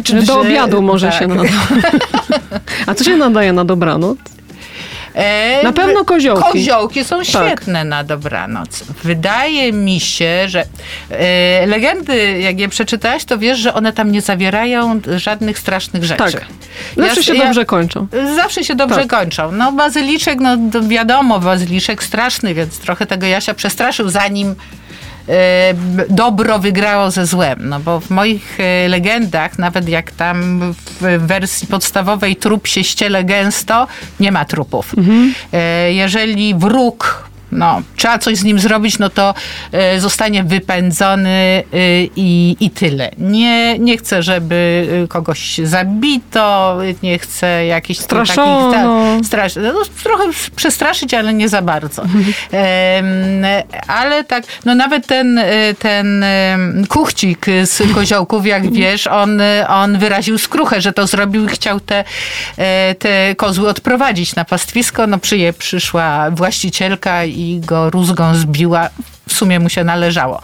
Że 0.04 0.22
do 0.22 0.40
obiadu 0.40 0.82
może 0.82 1.08
tak. 1.10 1.18
się 1.18 1.26
nadaje. 1.26 1.50
A 2.86 2.94
co 2.94 3.04
się 3.04 3.16
nadaje 3.16 3.52
na 3.52 3.64
dobranoc? 3.64 4.18
E, 5.14 5.60
Na 5.62 5.72
pewno 5.72 6.04
koziołki. 6.04 6.42
Tak. 6.42 6.52
Koziołki 6.52 7.04
są 7.04 7.24
świetne 7.24 7.84
na 7.84 8.04
dobranoc. 8.04 8.82
Wydaje 9.04 9.72
mi 9.72 10.00
się, 10.00 10.48
że 10.48 10.64
e, 11.10 11.66
legendy, 11.66 12.38
jak 12.40 12.60
je 12.60 12.68
przeczytałaś, 12.68 13.24
to 13.24 13.38
wiesz, 13.38 13.58
że 13.58 13.74
one 13.74 13.92
tam 13.92 14.12
nie 14.12 14.20
zawierają 14.20 15.00
żadnych 15.16 15.58
strasznych 15.58 16.04
rzeczy. 16.04 16.18
Tak. 16.32 16.44
Zawsze 16.96 17.20
Ja- 17.20 17.22
się 17.26 17.34
ja- 17.34 17.44
dobrze 17.44 17.64
kończą. 17.64 18.06
Zawsze 18.36 18.64
się 18.64 18.74
dobrze 18.74 18.96
Tak. 18.96 19.06
kończą. 19.06 19.52
No 19.52 19.72
bazyliczek, 19.72 20.38
no 20.40 20.56
wiadomo, 20.88 21.40
bazyliczek 21.40 22.02
straszny, 22.02 22.54
więc 22.54 22.78
trochę 22.78 23.06
tego 23.06 23.26
Jasia 23.26 23.54
przestraszył, 23.54 24.08
zanim 24.08 24.54
dobro 26.08 26.58
wygrało 26.58 27.10
ze 27.10 27.26
złem. 27.26 27.68
No 27.68 27.80
bo 27.80 28.00
w 28.00 28.10
moich 28.10 28.58
e, 28.60 28.88
legendach, 28.88 29.58
nawet 29.58 29.88
jak 29.88 30.10
tam 30.10 30.60
w 31.00 31.18
wersji 31.26 31.68
podstawowej 31.68 32.36
trup 32.36 32.66
się 32.66 32.84
ściele 32.84 33.24
gęsto, 33.24 33.86
nie 34.20 34.32
ma 34.32 34.44
trupów. 34.44 34.94
E, 35.52 35.92
Jeżeli 35.92 36.54
wróg 36.54 37.31
no, 37.52 37.82
trzeba 37.96 38.18
coś 38.18 38.36
z 38.36 38.44
nim 38.44 38.58
zrobić, 38.58 38.98
no 38.98 39.10
to 39.10 39.34
e, 39.72 40.00
zostanie 40.00 40.44
wypędzony 40.44 41.30
e, 41.30 41.62
i, 42.16 42.56
i 42.60 42.70
tyle. 42.70 43.10
Nie, 43.18 43.78
nie 43.78 43.98
chcę, 43.98 44.22
żeby 44.22 44.88
e, 45.04 45.08
kogoś 45.08 45.60
zabito, 45.64 46.78
nie 47.02 47.18
chcę 47.18 47.66
jakichś 47.66 48.00
Straszono. 48.00 48.72
takich... 48.72 48.86
Ta, 48.86 49.24
strasz, 49.26 49.56
no, 49.56 49.82
trochę 50.02 50.24
przestraszyć, 50.56 51.14
ale 51.14 51.34
nie 51.34 51.48
za 51.48 51.62
bardzo. 51.62 52.02
Ale 53.86 54.24
tak, 54.24 54.44
no 54.64 54.74
nawet 54.74 55.06
ten, 55.06 55.40
ten 55.78 56.24
kuchcik 56.88 57.46
z 57.64 57.94
koziołków, 57.94 58.46
jak 58.46 58.72
wiesz, 58.72 59.06
on, 59.06 59.42
on 59.68 59.98
wyraził 59.98 60.38
skruchę, 60.38 60.80
że 60.80 60.92
to 60.92 61.06
zrobił 61.06 61.44
i 61.44 61.48
chciał 61.48 61.80
te, 61.80 62.04
te 62.98 63.34
kozły 63.34 63.68
odprowadzić 63.68 64.34
na 64.34 64.44
pastwisko. 64.44 65.06
No 65.06 65.18
przyje, 65.18 65.52
przyszła 65.52 66.30
właścicielka 66.30 67.24
i 67.24 67.41
go 67.66 67.90
rózgą 67.90 68.34
zbiła. 68.34 68.88
W 69.28 69.32
sumie 69.32 69.60
mu 69.60 69.68
się 69.68 69.84
należało. 69.84 70.40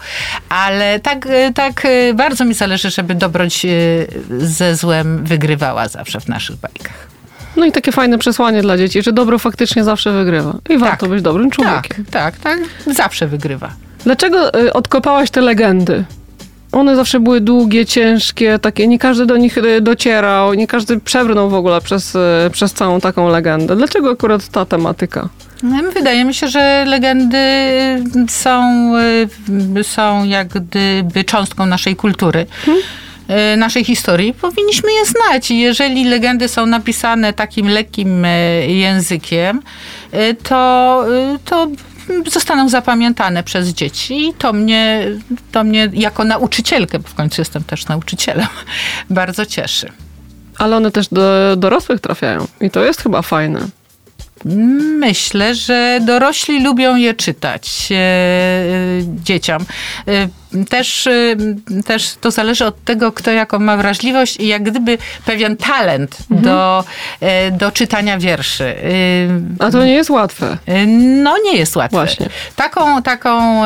Ale 0.49 0.99
tak, 0.99 1.25
e, 1.29 1.53
tak 1.53 1.85
e, 1.85 2.13
bardzo 2.13 2.45
mi 2.45 2.53
zależy, 2.53 2.89
żeby 2.89 3.15
dobroć 3.15 3.65
e, 3.65 3.69
ze 4.39 4.75
złem 4.75 5.23
wygrywała 5.25 5.87
zawsze 5.87 6.19
w 6.19 6.27
naszych 6.27 6.55
bajkach. 6.55 7.07
No 7.55 7.65
i 7.65 7.71
takie 7.71 7.91
fajne 7.91 8.17
przesłanie 8.17 8.61
dla 8.61 8.77
dzieci, 8.77 9.03
że 9.03 9.11
dobro 9.13 9.39
faktycznie 9.39 9.83
zawsze 9.83 10.11
wygrywa. 10.11 10.55
I 10.69 10.77
warto 10.77 11.07
być 11.07 11.21
dobrym 11.21 11.49
Tak, 11.51 11.55
człowiekiem. 11.55 12.05
tak, 12.11 12.37
tak. 12.37 12.59
Zawsze 12.87 13.27
wygrywa. 13.27 13.69
Dlaczego 14.03 14.51
odkopałaś 14.73 15.29
te 15.29 15.41
legendy? 15.41 16.03
One 16.71 16.95
zawsze 16.95 17.19
były 17.19 17.41
długie, 17.41 17.85
ciężkie, 17.85 18.59
takie, 18.59 18.87
nie 18.87 18.99
każdy 18.99 19.25
do 19.25 19.37
nich 19.37 19.55
docierał, 19.81 20.53
nie 20.53 20.67
każdy 20.67 20.99
przebrnął 20.99 21.49
w 21.49 21.53
ogóle 21.53 21.81
przez, 21.81 22.17
przez 22.51 22.73
całą 22.73 22.99
taką 23.01 23.29
legendę. 23.29 23.75
Dlaczego 23.75 24.11
akurat 24.11 24.47
ta 24.47 24.65
tematyka? 24.65 25.29
No, 25.63 25.91
Wydaje 25.93 26.25
mi 26.25 26.33
się, 26.33 26.47
że 26.47 26.85
legendy 26.87 27.37
są, 28.29 28.91
y, 29.79 29.83
są 29.83 30.23
jak 30.23 30.47
gdyby 30.47 31.23
cząstką 31.23 31.65
naszej 31.65 31.95
kultury. 31.95 32.45
y, 33.53 33.57
naszej 33.57 33.83
historii, 33.83 34.33
powinniśmy 34.33 34.91
je 34.93 35.05
znać. 35.05 35.51
I 35.51 35.59
jeżeli 35.59 36.05
legendy 36.05 36.47
są 36.47 36.65
napisane 36.65 37.33
takim 37.33 37.67
lekkim 37.67 38.25
y, 38.25 38.65
językiem, 38.67 39.61
to, 40.43 41.05
to 41.45 41.67
zostaną 42.27 42.69
zapamiętane 42.69 43.43
przez 43.43 43.69
dzieci 43.69 44.27
i 44.27 44.33
to 44.33 44.53
mnie, 44.53 45.05
to 45.51 45.63
mnie 45.63 45.89
jako 45.93 46.23
nauczycielkę, 46.23 46.99
bo 46.99 47.07
w 47.07 47.13
końcu 47.13 47.41
jestem 47.41 47.63
też 47.63 47.87
nauczycielem, 47.87 48.47
bardzo 49.09 49.45
cieszy. 49.45 49.91
Ale 50.57 50.77
one 50.77 50.91
też 50.91 51.07
do 51.07 51.55
dorosłych 51.57 51.99
trafiają. 51.99 52.47
I 52.61 52.69
to 52.69 52.85
jest 52.85 53.01
chyba 53.01 53.21
fajne. 53.21 53.78
Myślę, 54.99 55.55
że 55.55 55.99
dorośli 56.05 56.63
lubią 56.63 56.95
je 56.95 57.13
czytać 57.13 57.89
e, 57.91 57.95
e, 57.95 58.67
dzieciom. 59.23 59.65
Też, 60.69 61.07
e, 61.07 61.35
też 61.85 62.15
to 62.21 62.31
zależy 62.31 62.65
od 62.65 62.83
tego, 62.83 63.11
kto 63.11 63.31
jaką 63.31 63.59
ma 63.59 63.77
wrażliwość 63.77 64.37
i 64.39 64.47
jak 64.47 64.63
gdyby 64.63 64.97
pewien 65.25 65.57
talent 65.57 66.17
do, 66.29 66.83
e, 67.21 67.51
do 67.51 67.71
czytania 67.71 68.17
wierszy. 68.17 68.65
E, 69.59 69.65
A 69.65 69.71
to 69.71 69.85
nie 69.85 69.93
jest 69.93 70.09
łatwe. 70.09 70.57
E, 70.65 70.85
No 71.23 71.35
nie 71.43 71.57
jest 71.57 71.75
łatwe. 71.75 71.97
Właśnie. 71.97 72.29
Taką, 72.55 73.01
taką, 73.01 73.61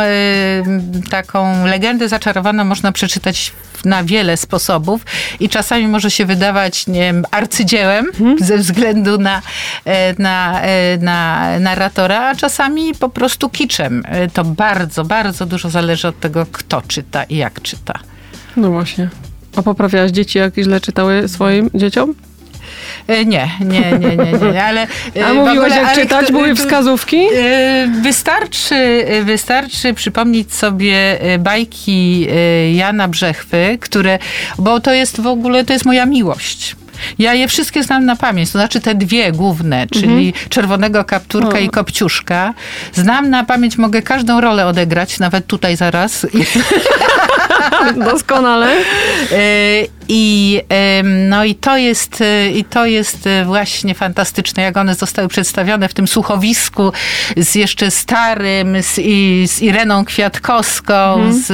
taką 1.09 1.65
legendę 1.65 2.09
zaczarowaną 2.09 2.63
można 2.65 2.91
przeczytać 2.91 3.53
na 3.85 4.03
wiele 4.03 4.37
sposobów 4.37 5.01
i 5.39 5.49
czasami 5.49 5.87
może 5.87 6.11
się 6.11 6.25
wydawać 6.25 6.87
nie 6.87 6.99
wiem, 6.99 7.25
arcydziełem 7.31 8.05
ze 8.39 8.57
względu 8.57 9.17
na, 9.17 9.41
e, 9.85 10.21
na, 10.21 10.61
e, 10.61 10.97
na 10.97 11.49
narratora, 11.59 12.29
a 12.29 12.35
czasami 12.35 12.95
po 12.95 13.09
prostu 13.09 13.49
kiczem. 13.49 14.03
To 14.33 14.43
bardzo, 14.43 15.05
bardzo 15.05 15.45
dużo 15.45 15.69
zależy 15.69 16.07
od 16.07 16.19
tego, 16.19 16.45
kto 16.51 16.72
czyta 16.81 17.23
i 17.23 17.37
jak 17.37 17.61
czyta. 17.61 17.99
No 18.57 18.71
właśnie. 18.71 19.09
A 19.55 19.61
poprawiałaś 19.61 20.11
dzieci, 20.11 20.37
jak 20.39 20.55
źle 20.55 20.81
czytały 20.81 21.27
swoim 21.27 21.69
dzieciom? 21.73 22.13
E, 23.07 23.25
Nie, 23.25 23.49
nie, 23.59 23.91
nie, 23.99 24.17
nie, 24.17 24.31
nie, 24.51 24.63
ale... 24.63 24.81
e, 25.15 25.25
A 25.25 25.33
mówiłaś, 25.33 25.71
ogóle, 25.71 25.75
jak 25.81 25.95
czytać? 25.95 26.23
kto- 26.25 26.33
Były 26.33 26.55
wskazówki? 26.55 27.17
E, 27.35 27.87
Wystarczy, 28.03 29.05
wystarczy 29.23 29.93
przypomnieć 29.93 30.53
sobie 30.53 31.21
e, 31.21 31.39
bajki 31.39 32.27
e, 32.31 32.73
Jana 32.73 33.07
Brzechwy, 33.07 33.77
które, 33.81 34.19
bo 34.57 34.79
to 34.79 34.93
jest 34.93 35.21
w 35.21 35.27
ogóle, 35.27 35.65
to 35.65 35.73
jest 35.73 35.85
moja 35.85 36.05
miłość. 36.05 36.75
Ja 37.19 37.33
je 37.33 37.47
wszystkie 37.47 37.83
znam 37.83 38.05
na 38.05 38.15
pamięć, 38.15 38.51
to 38.51 38.59
znaczy 38.59 38.81
te 38.81 38.95
dwie 38.95 39.31
główne, 39.31 39.87
czyli 39.87 40.33
Czerwonego 40.49 41.03
Kapturka 41.03 41.57
O. 41.57 41.61
i 41.61 41.69
Kopciuszka. 41.69 42.53
Znam 42.93 43.29
na 43.29 43.43
pamięć, 43.43 43.77
mogę 43.77 44.01
każdą 44.01 44.41
rolę 44.41 44.67
odegrać, 44.67 45.19
nawet 45.19 45.47
tutaj 45.47 45.75
zaraz. 45.75 46.25
Doskonale. 48.11 48.77
E, 49.31 49.87
I, 50.07 50.61
no 51.03 51.43
i 51.43 51.55
to 51.55 51.77
jest, 51.77 52.21
e, 52.21 52.49
i 52.49 52.65
to 52.65 52.85
jest 52.85 53.27
e, 53.27 53.45
właśnie 53.45 53.95
fantastyczne, 53.95 54.63
jak 54.63 54.77
one 54.77 54.95
zostały 54.95 55.27
przedstawione 55.27 55.89
w 55.89 55.93
tym 55.93 56.07
słuchowisku 56.07 56.91
z 57.37 57.55
jeszcze 57.55 57.91
starym, 57.91 58.83
z, 58.83 58.99
i, 58.99 59.47
z 59.47 59.61
Ireną 59.61 60.05
Kwiatkowską, 60.05 61.31
z, 61.33 61.47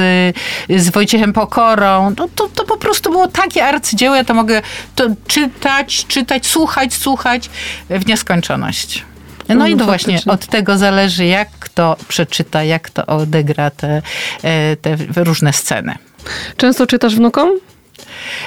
z 0.70 0.90
Wojciechem 0.90 1.34
Pokorą. 1.34 2.14
No, 2.18 2.28
to, 2.36 2.48
to 2.48 2.64
po 2.64 2.78
prostu 2.78 3.12
było 3.12 3.28
takie 3.28 3.66
arcydzieło, 3.66 4.16
ja 4.16 4.24
to 4.24 4.34
mogę 4.34 4.62
to 4.96 5.08
czytać, 5.28 6.06
czytać, 6.08 6.48
słuchać, 6.48 6.94
słuchać 6.94 7.50
w 7.90 8.06
nieskończoność. 8.06 9.06
No, 9.50 9.56
No, 9.56 9.68
i 9.68 9.72
to 9.72 9.78
no 9.78 9.86
właśnie 9.86 10.20
od 10.26 10.46
tego 10.46 10.78
zależy, 10.78 11.26
jak 11.26 11.50
kto 11.60 11.98
przeczyta, 12.08 12.64
jak 12.64 12.82
kto 12.82 13.06
odegra 13.06 13.70
te, 13.70 14.02
e, 14.44 14.76
te 14.76 14.98
różne 15.24 15.54
sceny. 15.54 15.96
Często 16.58 16.88
czytasz 16.88 17.16
wnukom? 17.16 17.50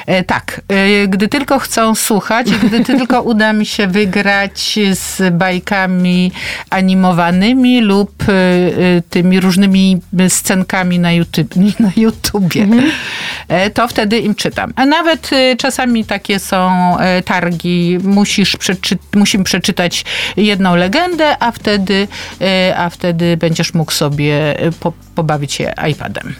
E, 0.06 0.24
Tak, 0.24 0.60
e, 0.68 1.08
gdy 1.08 1.28
tylko 1.28 1.58
chcą 1.58 1.94
słuchać 1.94 2.48
i 2.48 2.66
gdy 2.66 2.84
tylko 2.84 3.22
uda 3.22 3.52
mi 3.52 3.66
się 3.66 3.86
wygrać 3.86 4.78
z 4.92 5.34
bajkami 5.34 6.32
animowanymi 6.70 7.80
lub 7.80 8.22
e, 8.22 8.32
tymi 9.10 9.40
różnymi 9.40 10.00
scenkami 10.28 10.98
na, 10.98 11.12
YouTube, 11.12 11.56
na 11.80 11.90
YouTubie, 11.96 12.66
e, 13.48 13.70
to 13.70 13.88
wtedy 13.88 14.18
im 14.18 14.34
czytam. 14.34 14.72
A 14.76 14.86
nawet 14.86 15.30
czasami 15.58 16.04
takie 16.04 16.38
są 16.38 16.96
targi, 17.24 17.98
musisz 18.02 18.56
przeczy, 18.56 18.98
musimy 19.14 19.44
przeczytać 19.44 20.04
jedną 20.36 20.76
legendę, 20.76 21.36
a 21.40 21.52
wtedy, 21.52 22.08
a 22.76 22.90
wtedy 22.90 23.36
będziesz 23.36 23.74
mógł 23.74 23.92
sobie 23.92 24.56
po, 24.80 24.92
pobawić 25.14 25.52
się 25.52 25.72
iPadem. 25.90 26.34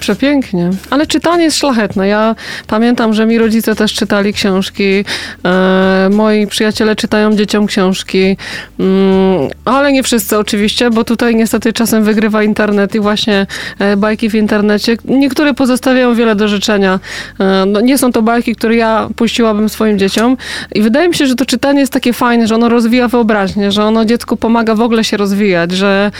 Przepięknie. 0.00 0.70
Ale 0.90 1.06
czytanie 1.06 1.44
jest 1.44 1.56
szlachetne. 1.56 2.08
Ja 2.08 2.34
pamiętam, 2.66 3.14
że 3.14 3.26
mi 3.26 3.38
rodzice 3.38 3.74
też 3.74 3.94
czytali 3.94 4.32
książki. 4.32 5.04
E, 5.44 6.08
moi 6.12 6.46
przyjaciele 6.46 6.96
czytają 6.96 7.36
dzieciom 7.36 7.66
książki. 7.66 8.36
Mm, 8.80 9.48
ale 9.64 9.92
nie 9.92 10.02
wszyscy 10.02 10.38
oczywiście, 10.38 10.90
bo 10.90 11.04
tutaj 11.04 11.36
niestety 11.36 11.72
czasem 11.72 12.04
wygrywa 12.04 12.42
internet 12.42 12.94
i 12.94 13.00
właśnie 13.00 13.46
e, 13.78 13.96
bajki 13.96 14.30
w 14.30 14.34
internecie. 14.34 14.96
Niektóre 15.04 15.54
pozostawiają 15.54 16.14
wiele 16.14 16.36
do 16.36 16.48
życzenia. 16.48 17.00
E, 17.40 17.64
no, 17.66 17.80
nie 17.80 17.98
są 17.98 18.12
to 18.12 18.22
bajki, 18.22 18.56
które 18.56 18.76
ja 18.76 19.08
puściłabym 19.16 19.68
swoim 19.68 19.98
dzieciom. 19.98 20.36
I 20.74 20.82
wydaje 20.82 21.08
mi 21.08 21.14
się, 21.14 21.26
że 21.26 21.34
to 21.34 21.46
czytanie 21.46 21.80
jest 21.80 21.92
takie 21.92 22.12
fajne, 22.12 22.46
że 22.46 22.54
ono 22.54 22.68
rozwija 22.68 23.08
wyobraźnię, 23.08 23.72
że 23.72 23.84
ono 23.84 24.04
dziecku 24.04 24.36
pomaga 24.36 24.74
w 24.74 24.80
ogóle 24.80 25.04
się 25.04 25.16
rozwijać, 25.16 25.72
że 25.72 26.10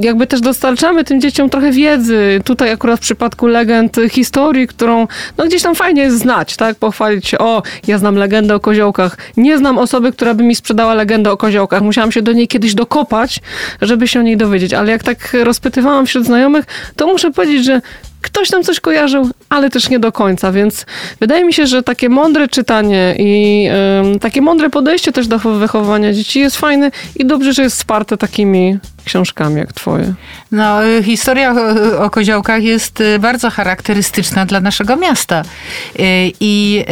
jakby 0.00 0.26
też 0.26 0.40
dostarczamy 0.40 1.04
tym 1.04 1.20
dzieciom 1.20 1.50
trochę 1.50 1.70
wiedzy. 1.70 2.40
Tutaj 2.44 2.73
akurat 2.74 3.00
w 3.00 3.02
przypadku 3.02 3.46
legend 3.46 3.96
historii, 4.10 4.66
którą 4.66 5.06
no 5.38 5.46
gdzieś 5.46 5.62
tam 5.62 5.74
fajnie 5.74 6.02
jest 6.02 6.18
znać, 6.18 6.56
tak? 6.56 6.76
Pochwalić 6.76 7.28
się, 7.28 7.38
o, 7.38 7.62
ja 7.86 7.98
znam 7.98 8.14
legendę 8.14 8.54
o 8.54 8.60
koziołkach. 8.60 9.16
Nie 9.36 9.58
znam 9.58 9.78
osoby, 9.78 10.12
która 10.12 10.34
by 10.34 10.44
mi 10.44 10.54
sprzedała 10.54 10.94
legendę 10.94 11.32
o 11.32 11.36
koziołkach. 11.36 11.82
Musiałam 11.82 12.12
się 12.12 12.22
do 12.22 12.32
niej 12.32 12.48
kiedyś 12.48 12.74
dokopać, 12.74 13.40
żeby 13.80 14.08
się 14.08 14.20
o 14.20 14.22
niej 14.22 14.36
dowiedzieć. 14.36 14.74
Ale 14.74 14.92
jak 14.92 15.02
tak 15.02 15.32
rozpytywałam 15.44 16.06
wśród 16.06 16.24
znajomych, 16.24 16.64
to 16.96 17.06
muszę 17.06 17.30
powiedzieć, 17.30 17.64
że 17.64 17.80
ktoś 18.24 18.50
tam 18.50 18.62
coś 18.62 18.80
kojarzył, 18.80 19.30
ale 19.48 19.70
też 19.70 19.90
nie 19.90 19.98
do 19.98 20.12
końca, 20.12 20.52
więc 20.52 20.86
wydaje 21.20 21.44
mi 21.44 21.52
się, 21.52 21.66
że 21.66 21.82
takie 21.82 22.08
mądre 22.08 22.48
czytanie 22.48 23.14
i 23.18 23.66
y, 24.14 24.18
takie 24.18 24.42
mądre 24.42 24.70
podejście 24.70 25.12
też 25.12 25.26
do 25.26 25.38
wychowywania 25.38 26.12
dzieci 26.12 26.40
jest 26.40 26.56
fajne 26.56 26.90
i 27.16 27.26
dobrze, 27.26 27.52
że 27.52 27.62
jest 27.62 27.76
wsparte 27.76 28.16
takimi 28.16 28.78
książkami 29.04 29.56
jak 29.56 29.72
twoje. 29.72 30.14
No, 30.52 30.86
y, 30.86 31.02
historia 31.02 31.54
o, 31.54 32.04
o 32.04 32.10
koziołkach 32.10 32.62
jest 32.62 33.00
y, 33.00 33.18
bardzo 33.18 33.50
charakterystyczna 33.50 34.46
dla 34.46 34.60
naszego 34.60 34.96
miasta. 34.96 35.42
Y, 35.42 36.02
I 36.40 36.84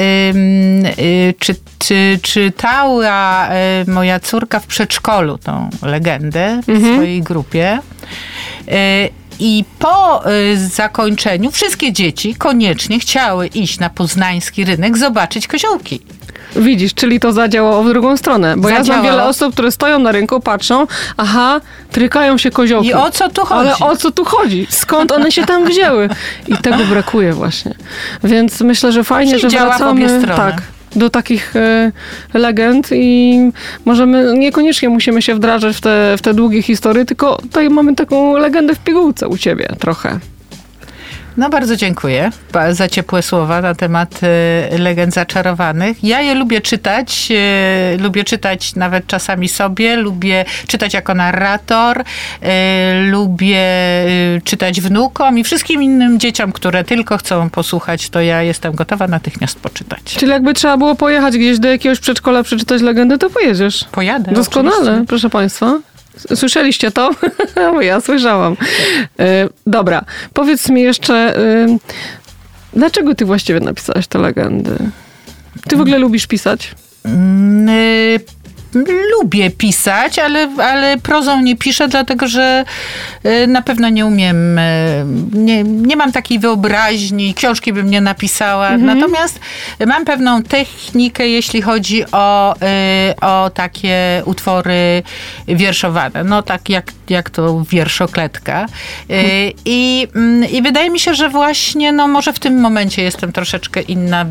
czy, 1.38 1.54
czy, 1.78 2.18
czytała 2.22 3.48
moja 3.86 4.20
córka 4.20 4.60
w 4.60 4.66
przedszkolu 4.66 5.38
tą 5.38 5.70
legendę 5.82 6.60
w 6.64 6.68
mhm. 6.68 6.94
swojej 6.94 7.22
grupie. 7.22 7.78
I 9.44 9.64
po 9.78 10.22
zakończeniu 10.56 11.50
wszystkie 11.50 11.92
dzieci 11.92 12.34
koniecznie 12.34 12.98
chciały 12.98 13.46
iść 13.46 13.78
na 13.78 13.90
poznański 13.90 14.64
rynek, 14.64 14.98
zobaczyć 14.98 15.46
koziołki. 15.48 16.00
Widzisz, 16.56 16.94
czyli 16.94 17.20
to 17.20 17.32
zadziałało 17.32 17.82
w 17.82 17.88
drugą 17.88 18.16
stronę. 18.16 18.56
Bo 18.56 18.62
zadziałało. 18.62 18.78
ja 18.78 18.84
znam 18.84 19.02
wiele 19.02 19.24
osób, 19.24 19.52
które 19.52 19.72
stoją 19.72 19.98
na 19.98 20.12
rynku, 20.12 20.40
patrzą, 20.40 20.86
aha, 21.16 21.60
trykają 21.90 22.38
się 22.38 22.50
koziołki. 22.50 22.88
I 22.88 22.94
o 22.94 23.10
co 23.10 23.30
tu 23.30 23.44
chodzi? 23.44 23.70
Ale 23.70 23.92
o 23.92 23.96
co 23.96 24.10
tu 24.10 24.24
chodzi? 24.24 24.66
Skąd 24.70 25.12
one 25.12 25.32
się 25.32 25.44
tam 25.44 25.64
wzięły? 25.64 26.08
I 26.48 26.56
tego 26.56 26.84
brakuje 26.84 27.32
właśnie. 27.32 27.74
Więc 28.24 28.60
myślę, 28.60 28.92
że 28.92 29.04
fajnie, 29.04 29.38
Czyli 29.38 29.50
że 29.50 29.58
wracamy. 29.58 30.22
Tak, 30.36 30.62
do 30.96 31.10
takich 31.10 31.56
e, 31.56 31.92
legend 32.34 32.88
i 32.92 33.38
możemy, 33.84 34.38
niekoniecznie 34.38 34.88
musimy 34.88 35.22
się 35.22 35.34
wdrażać 35.34 35.76
w 35.76 35.80
te, 35.80 36.14
w 36.18 36.22
te 36.22 36.34
długie 36.34 36.62
historie, 36.62 37.04
tylko 37.04 37.36
tutaj 37.36 37.70
mamy 37.70 37.94
taką 37.94 38.36
legendę 38.36 38.74
w 38.74 38.78
pigułce 38.78 39.28
u 39.28 39.38
ciebie 39.38 39.68
trochę. 39.78 40.18
No 41.36 41.50
bardzo 41.50 41.76
dziękuję 41.76 42.30
za 42.70 42.88
ciepłe 42.88 43.22
słowa 43.22 43.60
na 43.60 43.74
temat 43.74 44.20
y, 44.74 44.78
legend 44.78 45.14
zaczarowanych. 45.14 46.04
Ja 46.04 46.20
je 46.20 46.34
lubię 46.34 46.60
czytać, 46.60 47.28
y, 47.94 48.02
lubię 48.02 48.24
czytać 48.24 48.74
nawet 48.74 49.06
czasami 49.06 49.48
sobie, 49.48 49.96
lubię 49.96 50.44
czytać 50.66 50.94
jako 50.94 51.14
narrator, 51.14 52.00
y, 52.00 52.04
lubię 53.10 53.64
czytać 54.44 54.80
wnukom 54.80 55.38
i 55.38 55.44
wszystkim 55.44 55.82
innym 55.82 56.20
dzieciom, 56.20 56.52
które 56.52 56.84
tylko 56.84 57.16
chcą 57.18 57.50
posłuchać, 57.50 58.10
to 58.10 58.20
ja 58.20 58.42
jestem 58.42 58.74
gotowa 58.74 59.08
natychmiast 59.08 59.60
poczytać. 59.60 60.02
Czyli 60.04 60.32
jakby 60.32 60.54
trzeba 60.54 60.76
było 60.76 60.94
pojechać 60.94 61.36
gdzieś 61.36 61.58
do 61.58 61.68
jakiegoś 61.68 62.00
przedszkola 62.00 62.42
przeczytać 62.42 62.82
legendę, 62.82 63.18
to 63.18 63.30
pojedziesz. 63.30 63.84
Pojadę. 63.92 64.32
Doskonale, 64.32 64.76
oczywiście. 64.76 65.06
proszę 65.06 65.30
Państwa. 65.30 65.91
Słyszeliście 66.34 66.90
to? 66.90 67.10
ja 67.80 68.00
słyszałam. 68.00 68.56
E, 69.18 69.48
dobra, 69.66 70.04
powiedz 70.34 70.68
mi 70.68 70.82
jeszcze, 70.82 71.14
e, 71.14 71.66
dlaczego 72.72 73.14
ty 73.14 73.24
właściwie 73.24 73.60
napisałaś 73.60 74.06
te 74.06 74.18
legendy? 74.18 74.76
Ty 75.68 75.76
w 75.76 75.80
ogóle 75.80 75.98
lubisz 75.98 76.26
pisać? 76.26 76.74
Lubię 79.10 79.50
pisać, 79.50 80.18
ale, 80.18 80.48
ale 80.58 80.96
prozą 80.98 81.40
nie 81.40 81.56
piszę, 81.56 81.88
dlatego 81.88 82.28
że 82.28 82.64
y, 83.26 83.46
na 83.46 83.62
pewno 83.62 83.88
nie 83.88 84.06
umiem, 84.06 84.58
y, 84.58 85.04
nie, 85.32 85.62
nie 85.62 85.96
mam 85.96 86.12
takiej 86.12 86.38
wyobraźni, 86.38 87.34
książki 87.34 87.72
bym 87.72 87.90
nie 87.90 88.00
napisała. 88.00 88.68
Mhm. 88.68 88.98
Natomiast 88.98 89.40
mam 89.86 90.04
pewną 90.04 90.42
technikę, 90.42 91.28
jeśli 91.28 91.62
chodzi 91.62 92.04
o, 92.12 92.54
y, 92.56 93.20
o 93.20 93.50
takie 93.50 94.22
utwory 94.24 95.02
wierszowane. 95.48 96.24
No 96.24 96.42
tak 96.42 96.68
jak, 96.68 96.92
jak 97.08 97.30
to 97.30 97.64
wierszokletka. 97.70 98.66
I, 99.64 100.08
mm, 100.14 100.50
I 100.50 100.62
wydaje 100.62 100.90
mi 100.90 101.00
się, 101.00 101.14
że 101.14 101.28
właśnie 101.28 101.92
no 101.92 102.08
może 102.08 102.32
w 102.32 102.38
tym 102.38 102.60
momencie 102.60 103.02
jestem 103.02 103.32
troszeczkę 103.32 103.80
inna, 103.80 104.26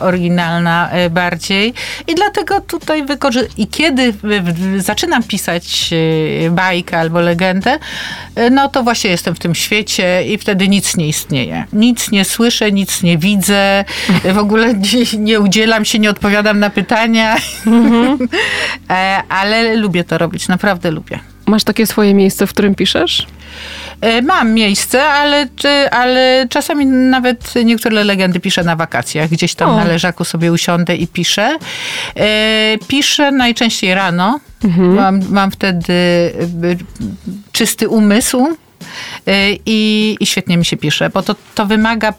oryginalna 0.00 0.90
bardziej. 1.10 1.74
I 2.06 2.14
dlatego 2.14 2.60
tutaj 2.60 3.06
wykorzystam 3.06 3.66
kiedy 3.76 4.14
zaczynam 4.78 5.22
pisać 5.22 5.90
e, 6.46 6.50
bajkę 6.50 6.98
albo 6.98 7.20
legendę, 7.20 7.78
e, 8.34 8.50
no 8.50 8.68
to 8.68 8.82
właśnie 8.82 9.10
jestem 9.10 9.34
w 9.34 9.38
tym 9.38 9.54
świecie 9.54 10.22
i 10.26 10.38
wtedy 10.38 10.68
nic 10.68 10.96
nie 10.96 11.08
istnieje. 11.08 11.64
Nic 11.72 12.10
nie 12.10 12.24
słyszę, 12.24 12.72
nic 12.72 13.02
nie 13.02 13.18
widzę, 13.18 13.84
w 14.34 14.38
ogóle 14.38 14.74
nie 15.18 15.40
udzielam 15.40 15.84
się, 15.84 15.98
nie 15.98 16.10
odpowiadam 16.10 16.58
na 16.58 16.70
pytania, 16.70 17.36
mhm. 17.66 18.18
E, 18.90 19.22
ale 19.28 19.76
lubię 19.76 20.04
to 20.04 20.18
robić, 20.18 20.48
naprawdę 20.48 20.90
lubię. 20.90 21.18
Masz 21.46 21.64
takie 21.64 21.86
swoje 21.86 22.14
miejsce, 22.14 22.46
w 22.46 22.52
którym 22.52 22.74
piszesz? 22.74 23.26
E, 24.00 24.22
mam 24.22 24.52
miejsce, 24.52 25.04
ale, 25.04 25.48
ale 25.90 26.46
czasami 26.50 26.86
nawet 26.86 27.54
niektóre 27.64 28.04
legendy 28.04 28.40
piszę 28.40 28.64
na 28.64 28.76
wakacjach. 28.76 29.30
Gdzieś 29.30 29.54
tam 29.54 29.70
o. 29.70 29.76
na 29.76 29.84
leżaku 29.84 30.24
sobie 30.24 30.52
usiądę 30.52 30.96
i 30.96 31.06
piszę. 31.06 31.58
E, 32.16 32.78
piszę 32.88 33.32
najczęściej 33.32 33.94
rano. 33.94 34.40
Mhm. 34.64 34.94
Mam, 34.94 35.20
mam 35.30 35.50
wtedy 35.50 35.92
e, 35.92 36.76
czysty 37.52 37.88
umysł 37.88 38.56
i, 39.66 40.16
i 40.20 40.26
świetnie 40.26 40.56
mi 40.56 40.64
się 40.64 40.76
pisze, 40.76 41.10
bo 41.10 41.22
to, 41.22 41.34
to 41.54 41.66
wymaga 41.66 42.14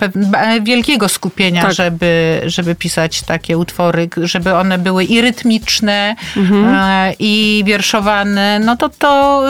wielkiego 0.61 1.09
skupienia, 1.09 1.61
tak. 1.61 1.73
żeby, 1.73 2.41
żeby 2.45 2.75
pisać 2.75 3.21
takie 3.21 3.57
utwory, 3.57 4.09
żeby 4.23 4.53
one 4.53 4.77
były 4.77 5.03
i 5.03 5.21
rytmiczne, 5.21 6.15
mhm. 6.37 7.13
I 7.19 7.63
wierszowane. 7.65 8.59
No 8.59 8.77
to, 8.77 8.89
to, 8.89 9.43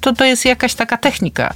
to, 0.00 0.12
to 0.12 0.24
jest 0.24 0.44
jakaś 0.44 0.74
taka 0.74 0.96
technika. 0.96 1.54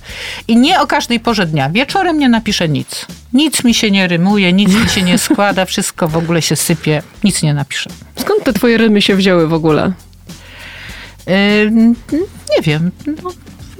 I 0.49 0.57
nie 0.57 0.81
o 0.81 0.87
każdej 0.87 1.21
porze 1.21 1.47
dnia. 1.47 1.71
Wieczorem 1.71 2.19
nie 2.19 2.29
napiszę 2.29 2.69
nic. 2.69 3.07
Nic 3.33 3.65
mi 3.65 3.75
się 3.75 3.91
nie 3.91 4.09
rymuje, 4.09 4.53
nic 4.53 4.75
mi 4.75 4.89
się 4.89 5.03
nie 5.03 5.19
składa, 5.19 5.65
wszystko 5.75 6.09
w 6.09 6.17
ogóle 6.17 6.43
się 6.43 6.57
sypie. 6.57 7.03
Nic 7.25 7.43
nie 7.43 7.55
napiszę. 7.55 7.91
Skąd 8.17 8.45
te 8.45 8.53
twoje 8.53 8.79
rymy 8.79 9.03
się 9.03 9.17
wzięły 9.17 9.49
w 9.49 9.55
ogóle? 9.55 9.93
Yy, 11.27 11.71
nie 12.57 12.63
wiem. 12.63 12.91
No, 13.07 13.31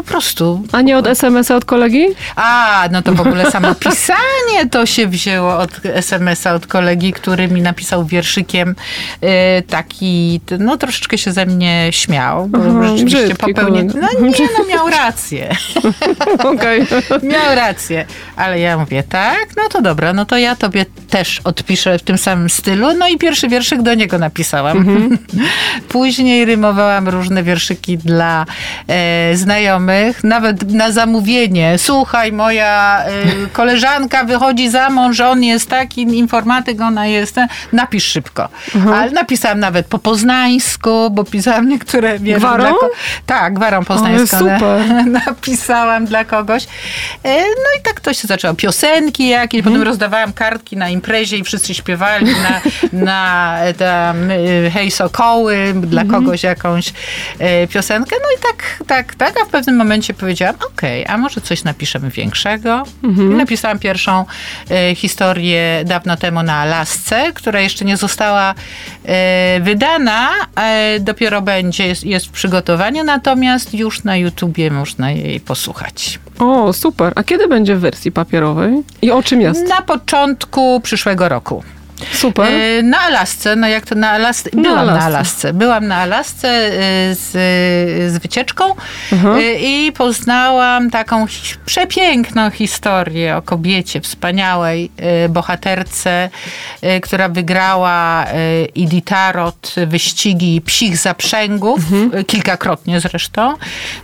po 0.05 0.11
prostu. 0.11 0.63
A 0.73 0.81
nie 0.81 0.99
od 0.99 1.07
SMS-a 1.07 1.57
od 1.57 1.65
kolegi? 1.65 2.07
A, 2.37 2.85
no 2.93 3.03
to 3.03 3.13
w 3.13 3.21
ogóle 3.21 3.51
samo 3.51 3.75
pisanie 3.89 4.69
to 4.71 4.87
się 4.87 5.07
wzięło 5.07 5.59
od 5.59 5.71
SMS-a 5.85 6.55
od 6.55 6.67
kolegi, 6.67 7.13
który 7.13 7.49
mi 7.49 7.63
napisał 7.63 8.05
wierszykiem 8.05 8.75
y, 9.23 9.63
taki, 9.63 10.41
no 10.59 10.77
troszeczkę 10.77 11.19
się 11.19 11.33
ze 11.33 11.47
mnie 11.47 11.89
śmiał, 11.91 12.49
bo 12.49 12.59
Aha, 12.59 12.97
rzeczywiście 12.97 13.35
popełnił. 13.35 13.91
No 14.01 14.21
nie, 14.21 14.49
no 14.59 14.65
miał 14.69 14.89
rację. 14.89 15.57
Okej. 16.53 16.87
miał 17.33 17.55
rację. 17.55 18.07
Ale 18.37 18.61
ja 18.61 18.79
mówię, 18.79 19.03
tak, 19.03 19.47
no 19.57 19.63
to 19.69 19.83
dobra, 19.83 20.13
no 20.13 20.25
to 20.25 20.39
ja 20.39 20.57
tobie 20.57 20.87
też 21.11 21.41
odpiszę 21.45 21.99
w 21.99 22.03
tym 22.03 22.19
samym 22.19 22.51
stylu. 22.51 22.93
No 22.99 23.09
i 23.09 23.19
pierwszy 23.19 23.49
wierszyk 23.49 23.83
do 23.83 23.95
niego 23.95 24.19
napisałam. 24.19 24.79
Mhm. 24.79 25.19
Później 25.89 26.45
rymowałam 26.45 27.09
różne 27.09 27.43
wierszyki 27.43 27.99
dla 27.99 28.47
e, 28.89 29.37
znajomych 29.37 29.94
znajomych, 29.95 30.25
nawet 30.25 30.73
na 30.73 30.93
zamówienie. 30.93 31.79
Słuchaj, 31.79 32.33
moja 32.33 33.05
y, 33.45 33.49
koleżanka 33.49 34.25
wychodzi 34.25 34.71
za 34.71 34.91
mąż, 34.91 35.21
on 35.21 35.43
jest 35.43 35.69
taki 35.69 36.01
informatyk, 36.01 36.81
ona 36.81 37.07
jest. 37.07 37.37
Napisz 37.73 38.05
szybko. 38.05 38.49
Mhm. 38.75 38.95
Ale 38.95 39.11
napisałam 39.11 39.61
nawet 39.61 39.87
po 39.87 39.99
poznańsku, 39.99 41.11
bo 41.11 41.25
pisałam 41.25 41.69
niektóre 41.69 42.19
wiersze. 42.19 42.47
Gwarą? 42.47 42.75
Ko- 42.75 42.91
tak, 43.27 43.55
gwarą 43.55 43.85
poznańską. 43.85 44.39
super. 44.39 45.05
napisałam 45.27 46.05
dla 46.07 46.25
kogoś. 46.25 46.65
E, 47.25 47.41
no 47.41 47.81
i 47.81 47.83
tak 47.83 48.01
to 48.01 48.13
się 48.13 48.29
zaczęło. 48.29 48.55
Piosenki 48.55 49.29
jakieś, 49.29 49.59
mhm. 49.59 49.75
potem 49.75 49.89
rozdawałam 49.89 50.33
kartki 50.33 50.77
na 50.77 50.89
imprezie 50.89 51.37
i 51.37 51.45
wszyscy 51.45 51.75
śpiewali 51.75 52.27
na, 52.27 52.61
na 53.11 53.59
tam 53.79 54.31
y, 54.31 54.71
hej 54.75 54.91
sokoły, 54.91 55.75
dla 55.75 56.03
mhm. 56.03 56.25
kogoś 56.25 56.43
jakąś 56.43 56.93
e, 57.39 57.67
piosenkę. 57.67 58.17
No 58.23 58.29
i 58.39 58.43
tak, 58.43 58.87
tak, 58.87 59.15
tak, 59.15 59.43
a 59.43 59.45
w 59.45 59.49
pewnym 59.49 59.75
pewnym 59.75 59.84
momencie 59.85 60.15
powiedziałam, 60.15 60.55
okej, 60.55 61.05
okay, 61.05 61.15
a 61.15 61.19
może 61.19 61.41
coś 61.41 61.65
napiszemy 61.65 62.11
większego. 62.11 62.83
Mhm. 63.05 63.37
Napisałam 63.37 63.79
pierwszą 63.79 64.25
e, 64.71 64.95
historię 64.95 65.83
dawno 65.87 66.17
temu 66.17 66.43
na 66.43 66.55
Alasce, 66.55 67.33
która 67.35 67.61
jeszcze 67.61 67.85
nie 67.85 67.97
została 67.97 68.55
e, 69.05 69.61
wydana, 69.61 70.29
e, 70.57 71.01
dopiero 71.01 71.43
będzie, 71.43 71.87
jest, 71.87 72.05
jest 72.05 72.27
w 72.27 72.31
przygotowaniu, 72.31 73.05
natomiast 73.05 73.75
już 73.75 74.05
na 74.05 74.17
YouTubie 74.17 74.71
można 74.71 75.11
jej 75.11 75.41
posłuchać. 75.41 76.19
O, 76.39 76.73
super. 76.73 77.13
A 77.17 77.23
kiedy 77.23 77.49
będzie 77.49 77.77
w 77.77 77.81
wersji 77.81 78.13
papierowej? 78.13 78.83
I 79.03 79.11
o 79.11 79.23
czym 79.23 79.41
jest? 79.41 79.69
Na 79.69 79.83
początku 79.83 80.81
przyszłego 80.81 81.29
roku. 81.29 81.63
Super. 82.13 82.53
E, 82.53 82.83
Na 82.83 83.01
Alasce, 83.01 83.57
no 83.57 83.69
jak 83.69 83.87
to 83.87 83.95
na 83.95 84.11
Alasce? 84.11 84.51
Byłam 84.53 84.79
Alasce. 84.79 84.99
na 85.01 85.07
Alasce. 85.07 85.53
Byłam 85.53 85.87
na 85.87 85.97
Alasce 85.97 86.49
e, 86.49 86.71
z, 87.15 87.31
z 88.13 88.19
wycieczką 88.19 88.65
Mhm. 89.13 89.37
e, 89.39 89.55
i 89.55 89.93
poznałam 89.93 90.91
taką 90.91 91.27
hi- 91.27 91.55
przepiękną 91.67 92.51
historię 92.51 93.37
o 93.37 93.43
kobiecie, 93.43 94.01
wspaniałej 94.01 94.91
e, 94.97 95.29
bohaterce, 95.29 96.31
e, 96.83 97.01
która 97.01 97.29
wygrała 97.29 98.25
e, 98.27 98.65
Iditarot 98.65 99.75
wyścigi 99.87 100.61
psich 100.61 100.97
zaprzęgów, 100.97 101.79
Mhm. 101.93 102.11
e, 102.15 102.25
kilkakrotnie 102.25 103.01
zresztą, 103.01 103.55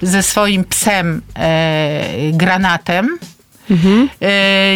ze 0.03 0.23
swoim 0.23 0.65
psem 0.65 1.23
e, 1.37 2.03
granatem. 2.33 3.19
E, 4.23 4.27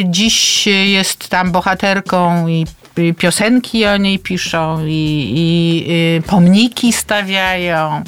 Dziś 0.04 0.66
jest 0.66 1.28
tam 1.28 1.52
bohaterką 1.52 2.48
i 2.48 2.66
piosenki 3.18 3.86
o 3.86 3.96
niej 3.96 4.18
piszą 4.18 4.86
i, 4.86 5.32
i 5.36 5.86
y, 6.18 6.22
pomniki 6.22 6.92
stawiają. 6.92 8.02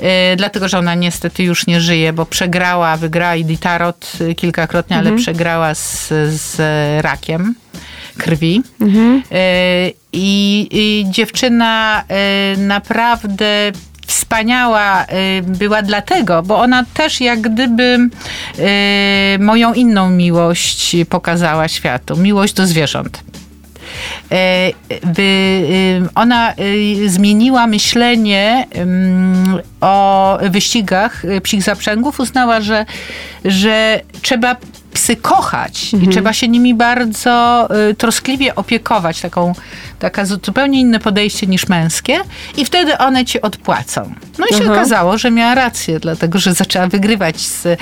Y, 0.00 0.36
Dlatego, 0.36 0.68
że 0.68 0.78
ona 0.78 0.94
niestety 0.94 1.42
już 1.42 1.66
nie 1.66 1.80
żyje, 1.80 2.12
bo 2.12 2.26
przegrała, 2.26 2.96
wygrała 2.96 3.36
Iditarot 3.36 4.12
y, 4.20 4.34
kilkakrotnie, 4.34 4.96
ale 4.96 5.12
przegrała 5.16 5.74
z, 5.74 6.08
z 6.28 6.56
rakiem 7.04 7.54
krwi. 8.18 8.62
Y, 8.82 9.92
I, 10.12 10.68
I 10.70 11.10
dziewczyna 11.10 12.04
naprawdę 12.56 13.72
wspaniała 14.06 15.06
była 15.42 15.82
dlatego, 15.82 16.42
bo 16.42 16.58
ona 16.58 16.84
też 16.94 17.20
jak 17.20 17.40
gdyby 17.40 18.08
moją 19.38 19.74
inną 19.74 20.10
miłość 20.10 20.96
pokazała 21.08 21.68
światu. 21.68 22.16
Miłość 22.16 22.54
do 22.54 22.66
zwierząt. 22.66 23.31
E, 24.32 24.72
ona 26.14 26.54
y, 26.58 27.10
zmieniła 27.10 27.66
myślenie 27.66 28.66
o 29.80 30.38
wyścigach 30.50 31.24
y, 31.24 31.40
psich 31.40 31.62
zaprzęgów. 31.62 32.20
Uznała, 32.20 32.60
że, 32.60 32.86
że 33.44 34.00
trzeba 34.22 34.56
psy 34.94 35.16
kochać 35.16 35.94
i 36.02 36.08
trzeba 36.08 36.32
się 36.32 36.48
nimi 36.48 36.74
bardzo 36.74 37.68
y, 37.90 37.94
troskliwie 37.94 38.54
opiekować. 38.54 39.20
Taką, 39.20 39.52
taka 39.98 40.24
zu- 40.24 40.38
zupełnie 40.46 40.80
inne 40.80 40.98
podejście 41.00 41.46
niż 41.46 41.68
męskie 41.68 42.20
i 42.56 42.64
wtedy 42.64 42.98
one 42.98 43.24
ci 43.24 43.40
odpłacą. 43.40 44.14
No 44.38 44.46
i 44.50 44.54
się 44.54 44.64
Aha. 44.64 44.72
okazało, 44.72 45.18
że 45.18 45.30
miała 45.30 45.54
rację, 45.54 46.00
dlatego 46.00 46.38
że 46.38 46.54
zaczęła 46.54 46.86
wygrywać 46.86 47.40
z, 47.40 47.66
y, 47.66 47.76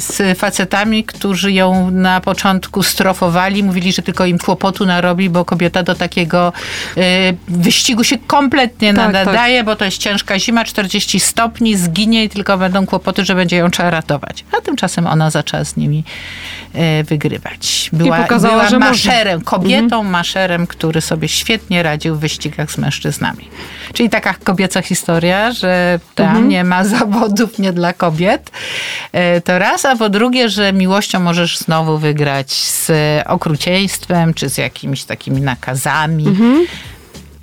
z 0.00 0.38
facetami, 0.38 1.04
którzy 1.04 1.52
ją 1.52 1.90
na 1.90 2.20
początku 2.20 2.82
strofowali, 2.82 3.62
mówili, 3.62 3.92
że 3.92 4.02
tylko 4.02 4.26
im 4.26 4.38
kłopotu 4.38 4.86
narobi, 4.86 5.30
bo 5.30 5.44
kobieta 5.44 5.82
do 5.82 5.94
takiego 5.94 6.52
y, 6.96 7.00
wyścigu 7.48 8.04
się 8.04 8.18
kompletnie 8.18 8.94
Tak, 8.94 9.12
nadaje, 9.12 9.64
bo 9.64 9.76
to 9.76 9.84
jest 9.84 9.98
ciężka 9.98 10.38
zima, 10.38 10.64
40 10.64 11.20
stopni, 11.20 11.76
zginie 11.76 12.24
i 12.24 12.28
tylko 12.28 12.58
będą 12.58 12.86
kłopoty, 12.86 13.24
że 13.24 13.34
będzie 13.34 13.56
ją 13.56 13.70
trzeba 13.70 13.90
ratować. 13.90 14.44
A 14.58 14.60
tymczasem 14.60 15.06
ona 15.06 15.30
zaczęła 15.30 15.64
z 15.64 15.76
nimi 15.76 16.04
wygrywać. 17.04 17.90
Była, 17.92 18.22
pokazała, 18.22 18.54
była 18.54 18.68
że 18.68 18.78
maszerem, 18.78 19.40
kobietą 19.40 20.02
maszerem, 20.04 20.66
który 20.66 21.00
sobie 21.00 21.28
świetnie 21.28 21.82
radził 21.82 22.16
w 22.16 22.20
wyścigach 22.20 22.70
z 22.72 22.78
mężczyznami. 22.78 23.48
Czyli 23.92 24.10
taka 24.10 24.34
kobieca 24.44 24.82
historia, 24.82 25.52
że 25.52 26.00
tam 26.14 26.48
nie 26.48 26.64
ma 26.64 26.84
zawodów 26.98 27.58
nie 27.58 27.72
dla 27.72 27.92
kobiet. 27.92 28.50
E, 29.12 29.40
To 29.40 29.58
raz, 29.58 29.84
a 29.84 29.96
po 29.96 30.08
drugie, 30.08 30.48
że 30.48 30.72
miłością 30.72 31.20
możesz 31.20 31.58
znowu 31.58 31.98
wygrać 31.98 32.52
z 32.52 32.90
okrucieństwem, 33.26 34.34
czy 34.34 34.48
z 34.48 34.58
jakimiś 34.58 35.04
takimi 35.04 35.40
nakazami. 35.40 36.24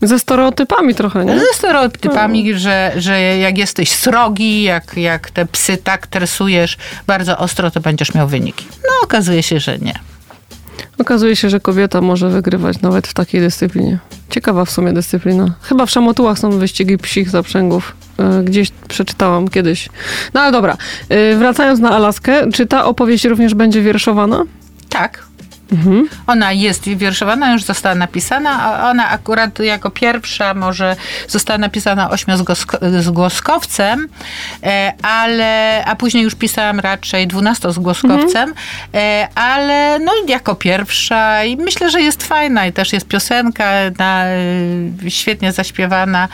Ze 0.01 0.19
stereotypami 0.19 0.95
trochę, 0.95 1.25
nie? 1.25 1.39
Ze 1.39 1.45
stereotypami, 1.53 2.53
że, 2.59 2.91
że 2.97 3.21
jak 3.21 3.57
jesteś 3.57 3.91
srogi, 3.91 4.63
jak, 4.63 4.97
jak 4.97 5.31
te 5.31 5.45
psy 5.45 5.77
tak 5.83 6.07
tresujesz 6.07 6.77
bardzo 7.07 7.37
ostro, 7.37 7.71
to 7.71 7.79
będziesz 7.79 8.13
miał 8.13 8.27
wyniki. 8.27 8.65
No 8.83 8.89
okazuje 9.03 9.43
się, 9.43 9.59
że 9.59 9.77
nie. 9.79 9.93
Okazuje 10.97 11.35
się, 11.35 11.49
że 11.49 11.59
kobieta 11.59 12.01
może 12.01 12.29
wygrywać 12.29 12.81
nawet 12.81 13.07
w 13.07 13.13
takiej 13.13 13.41
dyscyplinie. 13.41 13.99
Ciekawa 14.29 14.65
w 14.65 14.71
sumie 14.71 14.93
dyscyplina. 14.93 15.53
Chyba 15.61 15.85
w 15.85 15.89
Szamotułach 15.91 16.39
są 16.39 16.49
wyścigi 16.51 16.97
psich 16.97 17.29
zaprzęgów. 17.29 17.95
E, 18.19 18.43
Gdzieś 18.43 18.71
przeczytałam 18.87 19.47
kiedyś. 19.47 19.89
No 20.33 20.41
ale 20.41 20.51
dobra, 20.51 20.77
E, 21.09 21.35
wracając 21.35 21.79
na 21.79 21.89
Alaskę, 21.91 22.51
czy 22.51 22.65
ta 22.65 22.85
opowieść 22.85 23.25
również 23.25 23.53
będzie 23.53 23.81
wierszowana? 23.81 24.43
Tak. 24.89 25.28
Ona 26.27 26.51
jest 26.51 26.83
wierszowana, 26.83 27.53
już 27.53 27.63
została 27.63 27.95
napisana, 27.95 28.61
a 28.61 28.89
ona 28.89 29.09
akurat 29.09 29.59
jako 29.59 29.89
pierwsza 29.91 30.53
może 30.53 30.95
została 31.27 31.57
napisana 31.57 32.09
ośmiozgłoskowcem, 32.09 34.07
e, 34.63 34.93
ale, 35.01 35.83
a 35.85 35.95
później 35.95 36.23
już 36.23 36.35
pisałam 36.35 36.79
raczej 36.79 37.27
dwunastozgłoskowcem, 37.27 38.53
e, 38.93 39.27
ale 39.35 39.99
no 39.99 40.11
jako 40.27 40.55
pierwsza 40.55 41.43
i 41.43 41.57
myślę, 41.57 41.89
że 41.89 42.01
jest 42.01 42.23
fajna 42.23 42.65
i 42.65 42.73
też 42.73 42.93
jest 42.93 43.07
piosenka 43.07 43.71
na, 43.97 44.25
e, 44.25 45.09
świetnie 45.09 45.51
zaśpiewana 45.51 46.27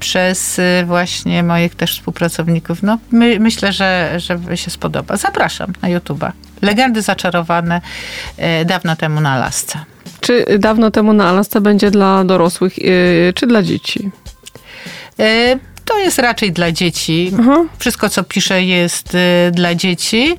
przez 0.00 0.60
właśnie 0.86 1.42
moich 1.42 1.74
też 1.74 1.92
współpracowników. 1.92 2.82
No 2.82 2.98
my, 3.10 3.40
myślę, 3.40 3.72
że, 3.72 4.12
że 4.16 4.56
się 4.56 4.70
spodoba. 4.70 5.16
Zapraszam 5.16 5.72
na 5.82 5.88
YouTube'a. 5.88 6.30
Legendy 6.62 7.02
zaczarowane 7.02 7.80
e, 8.36 8.64
dawno 8.64 8.96
temu 8.96 9.20
na 9.20 9.32
Alasce. 9.32 9.78
Czy 10.20 10.44
dawno 10.58 10.90
temu 10.90 11.12
na 11.12 11.28
Alasce 11.28 11.60
będzie 11.60 11.90
dla 11.90 12.24
dorosłych, 12.24 12.78
e, 12.78 13.32
czy 13.32 13.46
dla 13.46 13.62
dzieci? 13.62 14.10
E, 15.20 15.56
To 15.84 15.98
jest 15.98 16.18
raczej 16.18 16.52
dla 16.52 16.72
dzieci. 16.72 17.32
Aha. 17.40 17.56
Wszystko, 17.78 18.08
co 18.08 18.24
piszę, 18.24 18.62
jest 18.62 19.16
dla 19.52 19.74
dzieci. 19.74 20.36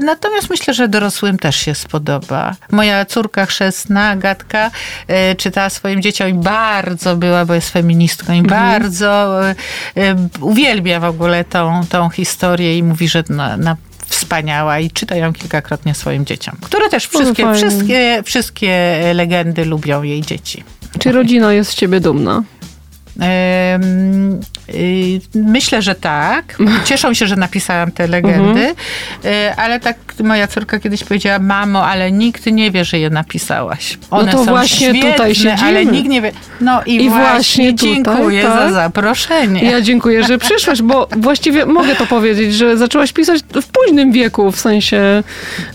Natomiast 0.00 0.50
myślę, 0.50 0.74
że 0.74 0.88
dorosłym 0.88 1.38
też 1.38 1.56
się 1.56 1.74
spodoba. 1.74 2.56
Moja 2.70 3.04
córka 3.04 3.46
chrzestna, 3.46 4.08
Agatka, 4.08 4.70
e, 5.08 5.34
czytała 5.34 5.70
swoim 5.70 6.02
dzieciom 6.02 6.28
i 6.28 6.34
bardzo 6.34 7.16
była, 7.16 7.44
bo 7.44 7.54
jest 7.54 7.70
feministką 7.70 8.32
i 8.32 8.42
bardzo 8.42 9.40
e, 9.48 9.54
e, 9.96 10.16
uwielbia 10.40 11.00
w 11.00 11.04
ogóle 11.04 11.44
tą, 11.44 11.80
tą 11.88 12.08
historię 12.10 12.78
i 12.78 12.82
mówi, 12.82 13.08
że 13.08 13.24
na, 13.28 13.56
na 13.56 13.76
wspaniała 14.10 14.78
i 14.78 14.90
czyta 14.90 15.16
ją 15.16 15.32
kilkakrotnie 15.32 15.94
swoim 15.94 16.26
dzieciom, 16.26 16.56
które 16.60 16.88
też 16.88 17.06
wszystkie, 17.06 17.42
fajnie. 17.42 17.58
wszystkie, 17.58 18.22
wszystkie 18.24 19.00
legendy 19.14 19.64
lubią 19.64 20.02
jej 20.02 20.20
dzieci. 20.20 20.64
Czy 20.98 21.12
rodzina 21.12 21.52
jest 21.52 21.70
z 21.70 21.74
ciebie 21.74 22.00
dumna? 22.00 22.42
Y, 24.74 25.20
Myślę, 25.34 25.82
że 25.82 25.94
tak. 25.94 26.56
Cieszą 26.88 27.14
się, 27.14 27.26
że 27.26 27.36
napisałam 27.36 27.92
te 27.92 28.06
legendy, 28.06 28.74
Y, 29.24 29.54
ale 29.56 29.80
tak 29.80 29.96
moja 30.24 30.46
córka 30.48 30.78
kiedyś 30.78 31.04
powiedziała, 31.04 31.38
mamo, 31.38 31.86
ale 31.86 32.12
nikt 32.12 32.46
nie 32.46 32.70
wie, 32.70 32.84
że 32.84 32.98
je 32.98 33.10
napisałaś. 33.10 33.98
One 34.10 34.32
to 34.32 34.38
są 34.38 34.44
właśnie 34.44 34.88
świetne, 34.88 35.12
tutaj 35.12 35.34
siedzimy. 35.34 35.68
ale 35.68 35.86
nikt 35.86 36.08
nie 36.08 36.22
wie. 36.22 36.32
No 36.60 36.82
i, 36.86 36.94
I 37.04 37.10
właśnie, 37.10 37.72
tutaj, 37.72 37.94
dziękuję 37.94 38.42
tak. 38.42 38.52
za 38.58 38.72
zaproszenie. 38.74 39.64
Ja 39.64 39.80
dziękuję, 39.80 40.24
że 40.24 40.38
przyszłaś, 40.38 40.82
bo 40.82 41.08
właściwie 41.16 41.66
mogę 41.66 41.96
to 41.96 42.06
powiedzieć, 42.06 42.54
że 42.54 42.76
zaczęłaś 42.76 43.12
pisać 43.12 43.40
w 43.62 43.66
późnym 43.66 44.12
wieku, 44.12 44.52
w 44.52 44.60
sensie 44.60 45.22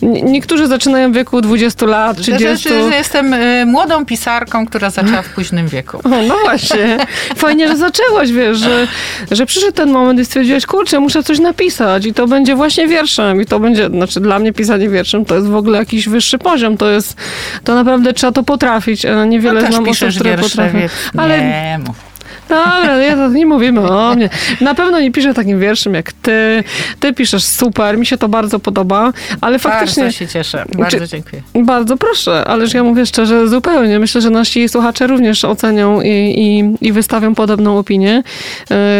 niektórzy 0.01 0.67
zaczynają 0.67 1.11
w 1.11 1.15
wieku 1.15 1.41
20 1.41 1.85
lat, 1.85 2.17
Że, 2.17 2.23
30. 2.23 2.69
że, 2.69 2.89
że 2.89 2.95
jestem 2.95 3.33
y, 3.33 3.65
młodą 3.65 4.05
pisarką, 4.05 4.65
która 4.65 4.89
zaczęła 4.89 5.21
w 5.21 5.29
późnym 5.29 5.67
wieku. 5.67 5.97
O, 6.03 6.09
no 6.09 6.35
właśnie. 6.43 6.97
Fajnie, 7.35 7.67
że 7.67 7.77
zaczęłaś, 7.77 8.31
wiesz, 8.31 8.57
że, 8.57 8.84
że 9.31 9.45
przyszedł 9.45 9.73
ten 9.73 9.91
moment 9.91 10.19
i 10.19 10.25
stwierdziłaś, 10.25 10.65
kurczę, 10.65 10.99
muszę 10.99 11.23
coś 11.23 11.39
napisać 11.39 12.05
i 12.05 12.13
to 12.13 12.27
będzie 12.27 12.55
właśnie 12.55 12.87
wierszem 12.87 13.41
i 13.41 13.45
to 13.45 13.59
będzie, 13.59 13.87
znaczy 13.87 14.19
dla 14.19 14.39
mnie 14.39 14.53
pisanie 14.53 14.89
wierszem 14.89 15.25
to 15.25 15.35
jest 15.35 15.47
w 15.47 15.55
ogóle 15.55 15.79
jakiś 15.79 16.09
wyższy 16.09 16.37
poziom, 16.37 16.77
to 16.77 16.89
jest, 16.89 17.17
to 17.63 17.75
naprawdę 17.75 18.13
trzeba 18.13 18.31
to 18.31 18.43
potrafić, 18.43 19.05
niewiele 19.27 19.61
no, 19.61 19.67
znam 19.67 19.89
osób, 19.89 20.09
które 20.09 20.29
wiersze, 20.29 20.49
potrafią. 20.49 20.79
Ale 21.17 21.41
nie 21.41 21.79
mów. 21.87 22.04
Dobra, 22.49 22.97
ja 22.97 23.15
to 23.15 23.27
nie 23.29 23.45
mówimy 23.45 23.81
o 23.91 24.15
mnie. 24.15 24.29
Na 24.61 24.75
pewno 24.75 24.99
nie 24.99 25.11
piszę 25.11 25.33
takim 25.33 25.59
wierszem 25.59 25.93
jak 25.93 26.11
ty. 26.13 26.63
Ty 26.99 27.13
piszesz 27.13 27.43
super, 27.43 27.97
mi 27.97 28.05
się 28.05 28.17
to 28.17 28.29
bardzo 28.29 28.59
podoba, 28.59 29.13
ale 29.41 29.59
faktycznie... 29.59 30.03
Bardzo 30.03 30.17
się 30.17 30.27
cieszę. 30.27 30.65
Bardzo 30.77 30.99
Czy- 30.99 31.07
dziękuję. 31.07 31.41
Bardzo 31.55 31.97
proszę, 31.97 32.45
ależ 32.47 32.73
ja 32.73 32.83
mówię 32.83 33.05
szczerze, 33.05 33.47
zupełnie. 33.47 33.99
Myślę, 33.99 34.21
że 34.21 34.29
nasi 34.29 34.69
słuchacze 34.69 35.07
również 35.07 35.45
ocenią 35.45 36.01
i, 36.01 36.09
i, 36.09 36.87
i 36.87 36.91
wystawią 36.91 37.35
podobną 37.35 37.77
opinię. 37.77 38.23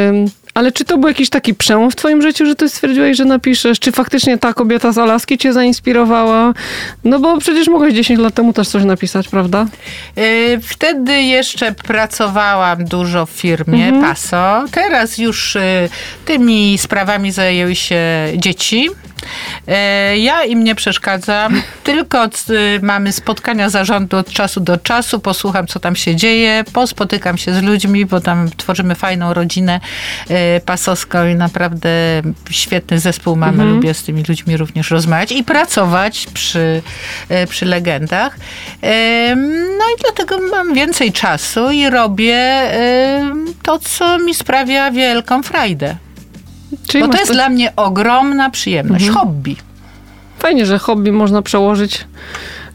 Ym, 0.10 0.26
ale 0.56 0.72
czy 0.72 0.86
to 0.86 0.98
był 0.98 1.08
jakiś 1.08 1.30
taki 1.30 1.54
przełom 1.54 1.92
w 1.92 1.96
twoim 1.96 2.22
życiu, 2.22 2.46
że 2.46 2.56
ty 2.56 2.70
stwierdziłeś, 2.70 3.18
że 3.18 3.26
napiszesz? 3.26 3.80
Czy 3.80 3.92
faktycznie 3.92 4.38
ta 4.38 4.54
kobieta 4.54 4.92
z 4.92 4.98
Alaski 4.98 5.38
cię 5.38 5.54
zainspirowała? 5.54 6.54
No 7.04 7.20
bo 7.20 7.38
przecież 7.38 7.68
mogłeś 7.68 7.94
10 7.94 8.20
lat 8.20 8.34
temu 8.34 8.54
też 8.54 8.68
coś 8.68 8.84
napisać, 8.84 9.28
prawda? 9.28 9.66
Y, 10.18 10.60
Wtedy 10.64 11.22
jeszcze 11.22 11.72
pracowałam 11.72 12.86
dużo 12.86 13.26
w 13.26 13.30
firmie 13.30 13.92
PASO. 14.02 14.66
Teraz 14.72 15.18
już 15.18 15.56
y, 15.56 15.90
tymi 16.26 16.78
sprawami 16.78 17.32
zajęły 17.32 17.76
się 17.76 18.02
dzieci. 18.36 18.90
E, 19.68 20.18
Ja 20.18 20.44
im 20.44 20.64
nie 20.64 20.76
przeszkadzam, 20.76 21.62
tylko 21.84 22.22
od- 22.22 22.50
y, 22.50 22.80
mamy 22.82 23.12
spotkania 23.12 23.70
zarządu 23.70 24.18
od 24.18 24.30
czasu 24.30 24.60
do 24.60 24.78
czasu, 24.78 25.20
posłucham, 25.20 25.68
co 25.68 25.80
tam 25.80 25.96
się 25.96 26.16
dzieje, 26.16 26.64
pospotykam 26.74 27.38
się 27.38 27.54
z 27.54 27.62
ludźmi, 27.64 28.06
bo 28.06 28.22
tam 28.22 28.50
tworzymy 28.58 28.96
fajną 28.96 29.34
rodzinę 29.34 29.80
e, 30.30 30.60
pasowską 30.60 31.28
i 31.28 31.36
naprawdę 31.36 31.90
świetny 32.50 33.00
zespół 33.00 33.36
mamy. 33.36 33.64
Lubię 33.66 33.94
z 33.94 34.04
tymi 34.04 34.24
ludźmi 34.30 34.58
również 34.58 34.92
rozmawiać 34.92 35.32
i 35.32 35.44
pracować 35.44 36.28
przy, 36.34 36.82
e, 37.30 37.48
przy 37.48 37.66
legendach. 37.66 38.38
No 39.78 39.86
i 39.98 40.02
dlatego 40.02 40.38
mam 40.52 40.74
więcej 40.74 41.12
czasu 41.12 41.72
i 41.72 41.90
robię 41.90 42.62
to, 43.64 43.80
co 43.80 44.20
mi 44.20 44.34
sprawia 44.34 44.92
wielką 44.92 45.44
frajdę. 45.44 45.96
Czyli 46.88 47.04
Bo 47.04 47.08
to 47.08 47.12
masz 47.12 47.20
jest 47.20 47.28
te- 47.32 47.34
dla 47.36 47.50
mnie 47.50 47.74
ogromna 47.76 48.50
przyjemność, 48.50 49.10
hobby. 49.10 49.56
Fajnie, 50.40 50.66
że 50.66 50.80
hobby 50.80 51.12
można 51.12 51.42
przełożyć 51.42 52.06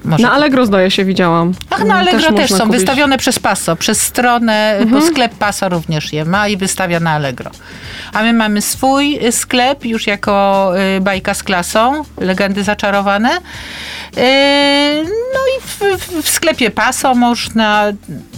może 0.04 0.22
Na 0.22 0.32
Allegro 0.32 0.66
zdaje 0.66 0.90
się, 0.90 1.04
widziałam. 1.04 1.52
Ach, 1.70 1.84
na 1.84 1.94
Allegro 1.94 2.20
też, 2.20 2.30
można 2.30 2.40
są 2.46 2.48
kupić. 2.48 2.60
Mhm. 2.62 2.70
wystawione 2.80 3.18
przez 3.18 3.38
Paso, 3.38 3.76
przez 3.76 4.00
stronę, 4.00 4.80
bo 4.90 5.00
sklep 5.00 5.34
Paso 5.34 5.68
również 5.68 6.12
je 6.12 6.24
ma 6.24 6.48
i 6.48 6.56
wystawia 6.56 7.00
na 7.00 7.10
Allegro. 7.10 7.50
A 8.12 8.22
my 8.22 8.32
mamy 8.32 8.62
swój 8.62 9.18
sklep 9.30 9.84
już 9.84 10.06
jako 10.06 10.72
y, 10.96 11.00
bajka 11.00 11.34
z 11.34 11.42
klasą, 11.42 12.02
legendy 12.20 12.64
zaczarowane. 12.64 13.30
Y, 13.36 13.40
No 15.34 15.40
i 15.58 15.60
w, 15.60 15.78
w- 16.02 16.22
w 16.22 16.30
sklepie 16.30 16.70
Paso 16.70 17.14
można, 17.14 17.84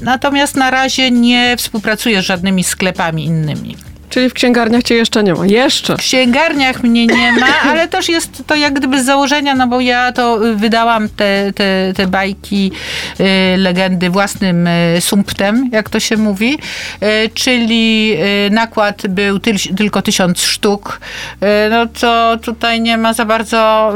natomiast 0.02 0.56
na 0.56 0.70
razie 0.70 1.10
nie 1.10 1.56
współpracuję 1.56 2.22
z 2.22 2.24
żadnymi 2.24 2.64
sklepami 2.64 3.24
innymi. 3.24 3.76
Czyli 4.14 4.30
w 4.30 4.34
księgarniach 4.34 4.82
cię 4.82 4.94
jeszcze 4.94 5.22
nie 5.22 5.34
ma. 5.34 5.46
Jeszcze. 5.46 5.96
W 5.96 5.98
księgarniach 5.98 6.82
mnie 6.82 7.06
nie 7.06 7.32
ma, 7.32 7.46
ale 7.70 7.88
też 7.88 8.08
jest 8.08 8.42
to 8.46 8.54
jak 8.54 8.74
gdyby 8.74 9.02
z 9.02 9.04
założenia, 9.04 9.54
no 9.54 9.66
bo 9.66 9.80
ja 9.80 10.12
to 10.12 10.38
wydałam 10.56 11.08
te, 11.08 11.52
te, 11.52 11.92
te 11.96 12.06
bajki, 12.06 12.72
y, 13.20 13.24
legendy 13.56 14.10
własnym 14.10 14.66
y, 14.66 15.00
sumptem, 15.00 15.70
jak 15.72 15.90
to 15.90 16.00
się 16.00 16.16
mówi, 16.16 16.58
y, 17.02 17.30
czyli 17.34 18.16
nakład 18.50 19.06
był 19.06 19.38
tyl, 19.38 19.56
tylko 19.76 20.02
tysiąc 20.02 20.42
sztuk, 20.42 21.00
no 21.70 21.86
to 21.86 22.36
tutaj 22.42 22.80
nie 22.80 22.98
ma 22.98 23.12
za 23.12 23.24
bardzo 23.24 23.92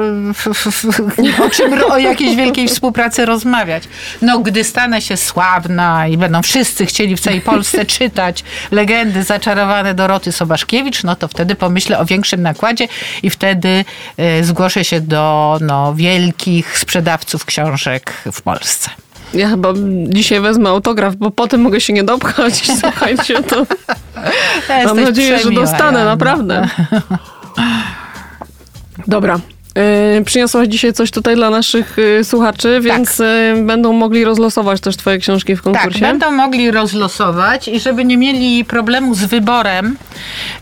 o 1.46 1.50
czym, 1.50 1.82
o 1.90 1.98
jakiejś 1.98 2.36
wielkiej 2.36 2.68
współpracy 2.68 3.26
rozmawiać. 3.26 3.82
No 4.22 4.38
gdy 4.38 4.64
stanę 4.64 5.00
się 5.00 5.16
sławna 5.16 6.08
i 6.08 6.16
będą 6.16 6.42
wszyscy 6.42 6.86
chcieli 6.86 7.16
w 7.16 7.20
całej 7.20 7.40
Polsce 7.40 7.86
czytać 7.86 8.44
legendy 8.70 9.22
zaczarowane 9.22 9.94
Doroty 10.08 10.32
Sobaszkiewicz, 10.32 11.04
no 11.04 11.16
to 11.16 11.28
wtedy 11.28 11.54
pomyślę 11.54 11.98
o 11.98 12.04
większym 12.04 12.42
nakładzie 12.42 12.88
i 13.22 13.30
wtedy 13.30 13.84
y, 14.40 14.44
zgłoszę 14.44 14.84
się 14.84 15.00
do 15.00 15.58
no, 15.60 15.94
wielkich 15.94 16.78
sprzedawców 16.78 17.44
książek 17.44 18.12
w 18.32 18.42
Polsce. 18.42 18.90
Ja 19.34 19.48
chyba 19.48 19.72
dzisiaj 20.08 20.40
wezmę 20.40 20.70
autograf, 20.70 21.16
bo 21.16 21.30
potem 21.30 21.60
mogę 21.60 21.80
się 21.80 21.92
nie 21.92 22.04
dopchać. 22.04 22.66
Słuchajcie, 22.80 23.42
to 23.42 23.66
mam 24.86 25.00
nadzieję, 25.00 25.38
że 25.38 25.50
dostanę, 25.50 26.04
naprawdę. 26.04 26.68
Dobra. 29.06 29.40
Yy, 30.16 30.24
przyniosłaś 30.24 30.68
dzisiaj 30.68 30.92
coś 30.92 31.10
tutaj 31.10 31.34
dla 31.34 31.50
naszych 31.50 31.96
yy, 31.96 32.24
słuchaczy, 32.24 32.80
więc 32.82 33.18
yy, 33.18 33.62
będą 33.64 33.92
mogli 33.92 34.24
rozlosować 34.24 34.80
też 34.80 34.96
twoje 34.96 35.18
książki 35.18 35.56
w 35.56 35.62
Tak, 35.62 35.74
konkursie. 35.74 36.00
będą 36.00 36.30
mogli 36.30 36.70
rozlosować 36.70 37.68
i 37.68 37.80
żeby 37.80 38.04
nie 38.04 38.16
mieli 38.16 38.64
problemu 38.64 39.14
z 39.14 39.24
wyborem, 39.24 39.96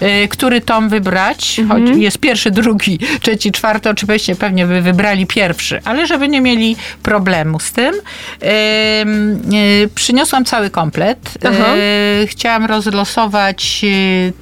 y, 0.03 0.29
który 0.29 0.61
tom 0.61 0.89
wybrać, 0.89 1.61
choć 1.69 1.83
jest 1.97 2.19
pierwszy, 2.19 2.51
drugi, 2.51 2.99
trzeci, 3.21 3.53
czwarty, 3.53 3.91
oczywiście 3.91 4.37
pewnie 4.37 4.67
by 4.67 4.81
wybrali 4.81 5.27
pierwszy, 5.27 5.81
ale 5.85 6.07
żeby 6.07 6.29
nie 6.29 6.41
mieli 6.41 6.77
problemu 7.03 7.61
z 7.61 7.73
tym, 7.73 7.95
ym, 7.95 9.41
y, 9.55 9.89
przyniosłam 9.95 10.45
cały 10.45 10.71
komplet. 10.71 11.19
Aha. 11.45 11.77
Y, 12.23 12.27
chciałam 12.27 12.65
rozlosować 12.65 13.81
y, 13.85 13.87
y, 13.87 14.33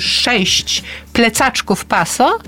sześć 0.00 0.82
plecaczków 1.12 1.84
paso 1.84 2.38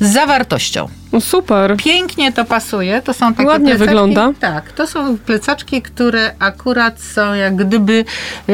z 0.00 0.12
zawartością. 0.12 0.88
No 1.12 1.20
super. 1.20 1.76
Pięknie 1.76 2.32
to 2.32 2.44
pasuje. 2.44 3.02
To 3.02 3.14
są 3.14 3.34
takie 3.34 3.48
Ładnie 3.48 3.66
plecaczki, 3.66 3.86
wygląda. 3.86 4.32
Tak, 4.40 4.72
to 4.72 4.86
są 4.86 5.18
plecaczki, 5.18 5.82
które 5.82 6.34
akurat 6.38 7.00
są 7.00 7.34
jak 7.34 7.56
gdyby 7.56 8.04
e, 8.48 8.52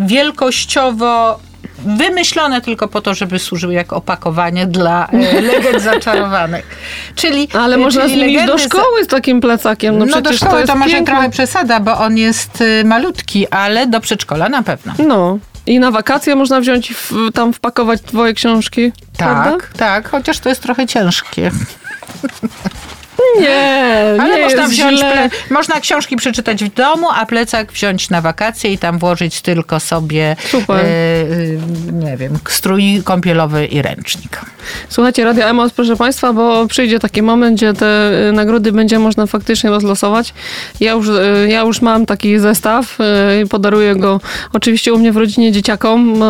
wielkościowo 0.00 1.40
wymyślone 1.78 2.60
tylko 2.60 2.88
po 2.88 3.00
to, 3.00 3.14
żeby 3.14 3.38
służyły 3.38 3.74
jako 3.74 3.96
opakowanie 3.96 4.66
dla 4.66 5.08
e, 5.08 5.40
legend 5.40 5.82
zaczarowanych. 5.82 6.66
Czyli, 7.14 7.48
Ale 7.52 7.76
e, 7.76 7.78
można 7.78 8.08
z 8.08 8.10
czyli 8.10 8.20
nim 8.20 8.30
iść 8.30 8.46
do 8.46 8.58
szkoły 8.58 9.04
z 9.04 9.06
takim 9.06 9.40
plecakiem. 9.40 9.98
No, 9.98 10.06
No, 10.06 10.20
do 10.20 10.32
szkoły 10.32 10.60
to 10.60 10.66
to, 10.66 10.76
może 10.76 11.02
trochę 11.02 11.30
przesada, 11.30 11.80
bo 11.80 11.98
on 11.98 12.16
jest 12.16 12.64
malutki, 12.84 13.48
ale 13.48 13.86
do 13.86 14.00
przedszkola 14.00 14.48
na 14.48 14.62
pewno. 14.62 14.94
No. 15.08 15.38
I 15.68 15.78
na 15.80 15.90
wakacje 15.90 16.36
można 16.36 16.60
wziąć 16.60 16.90
i 16.90 16.94
w, 16.94 17.12
tam 17.34 17.52
wpakować 17.52 18.02
twoje 18.02 18.34
książki. 18.34 18.92
Prawda? 19.18 19.50
Tak, 19.50 19.68
tak, 19.76 20.08
chociaż 20.08 20.38
to 20.38 20.48
jest 20.48 20.62
trochę 20.62 20.86
ciężkie. 20.86 21.50
Nie, 23.40 24.16
Ale 24.20 24.36
nie 24.36 24.44
można 24.44 24.68
wziąć, 24.68 24.98
źle. 24.98 25.30
można 25.50 25.80
książki 25.80 26.16
przeczytać 26.16 26.64
w 26.64 26.74
domu, 26.74 27.06
a 27.16 27.26
plecak 27.26 27.72
wziąć 27.72 28.10
na 28.10 28.20
wakacje 28.20 28.72
i 28.72 28.78
tam 28.78 28.98
włożyć 28.98 29.40
tylko 29.40 29.80
sobie, 29.80 30.36
Super. 30.50 30.76
e, 30.76 30.88
e, 30.88 31.92
nie 31.92 32.16
wiem, 32.16 32.38
strój 32.48 33.02
kąpielowy 33.04 33.66
i 33.66 33.82
ręcznik. 33.82 34.40
Słuchajcie, 34.88 35.24
Radio 35.24 35.44
Emos, 35.44 35.72
proszę 35.72 35.96
Państwa, 35.96 36.32
bo 36.32 36.66
przyjdzie 36.66 36.98
taki 36.98 37.22
moment, 37.22 37.56
gdzie 37.56 37.74
te 37.74 38.10
y, 38.28 38.32
nagrody 38.32 38.72
będzie 38.72 38.98
można 38.98 39.26
faktycznie 39.26 39.70
rozlosować. 39.70 40.34
Ja 40.80 40.92
już, 40.92 41.06
ja 41.48 41.60
już 41.60 41.82
mam 41.82 42.06
taki 42.06 42.38
zestaw 42.38 42.98
i 43.44 43.46
podaruję 43.46 43.96
go 43.96 44.20
oczywiście 44.52 44.92
u 44.92 44.98
mnie 44.98 45.12
w 45.12 45.16
rodzinie 45.16 45.52
dzieciakom. 45.52 46.22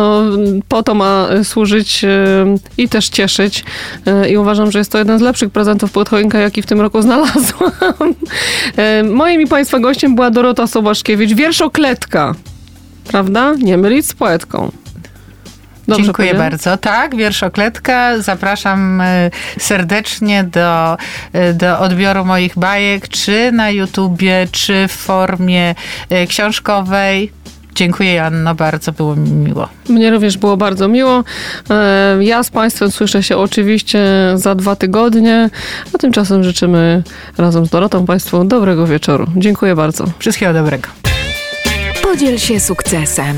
Po 0.67 0.83
to 0.83 0.93
ma 0.95 1.27
służyć 1.43 2.05
i 2.77 2.89
też 2.89 3.09
cieszyć. 3.09 3.63
I 4.29 4.37
uważam, 4.37 4.71
że 4.71 4.79
jest 4.79 4.91
to 4.91 4.97
jeden 4.97 5.19
z 5.19 5.21
lepszych 5.21 5.49
prezentów 5.49 5.91
pod 5.91 6.09
choinkę, 6.09 6.41
jaki 6.41 6.61
w 6.61 6.65
tym 6.65 6.81
roku 6.81 6.88
znalazłam. 7.01 7.71
Y, 8.99 9.03
Moim 9.03 9.41
i 9.41 9.47
Państwa 9.47 9.79
gościem 9.79 10.15
była 10.15 10.29
Dorota 10.29 10.67
Sobaszkiewicz, 10.67 11.33
wierszokletka. 11.33 12.35
Prawda? 13.07 13.53
Nie 13.59 13.77
mylić 13.77 14.07
z 14.07 14.13
poetką. 14.13 14.71
Dobrze 15.87 16.03
Dziękuję 16.03 16.27
powiedziałam? 16.27 16.51
bardzo. 16.51 16.77
Tak, 16.77 17.15
wierszokletka. 17.15 18.21
Zapraszam 18.21 19.01
e, 19.01 19.31
serdecznie 19.59 20.43
do, 20.43 20.97
e, 21.33 21.53
do 21.53 21.79
odbioru 21.79 22.25
moich 22.25 22.57
bajek, 22.57 23.07
czy 23.07 23.51
na 23.51 23.69
YouTubie, 23.69 24.47
czy 24.51 24.87
w 24.87 24.91
formie 24.91 25.75
e, 26.09 26.27
książkowej. 26.27 27.31
Dziękuję, 27.75 28.13
Janno, 28.13 28.55
bardzo 28.55 28.91
było 28.91 29.15
mi 29.15 29.29
miło. 29.31 29.69
Mnie 29.89 30.11
również 30.11 30.37
było 30.37 30.57
bardzo 30.57 30.87
miło. 30.87 31.23
E, 31.69 32.17
Ja 32.23 32.43
z 32.43 32.49
Państwem 32.49 32.91
słyszę 32.91 33.23
się 33.23 33.37
oczywiście 33.37 33.99
za 34.35 34.55
dwa 34.55 34.75
tygodnie, 34.75 35.49
a 35.95 35.97
tymczasem 35.97 36.43
życzymy 36.43 37.03
razem 37.37 37.65
z 37.65 37.69
Dorotą 37.69 38.05
Państwu 38.05 38.43
dobrego 38.43 38.87
wieczoru. 38.87 39.27
Dziękuję 39.35 39.75
bardzo. 39.75 40.05
Wszystkiego 40.19 40.53
dobrego. 40.53 40.87
Podziel 42.03 42.37
się 42.37 42.59
sukcesem. 42.59 43.35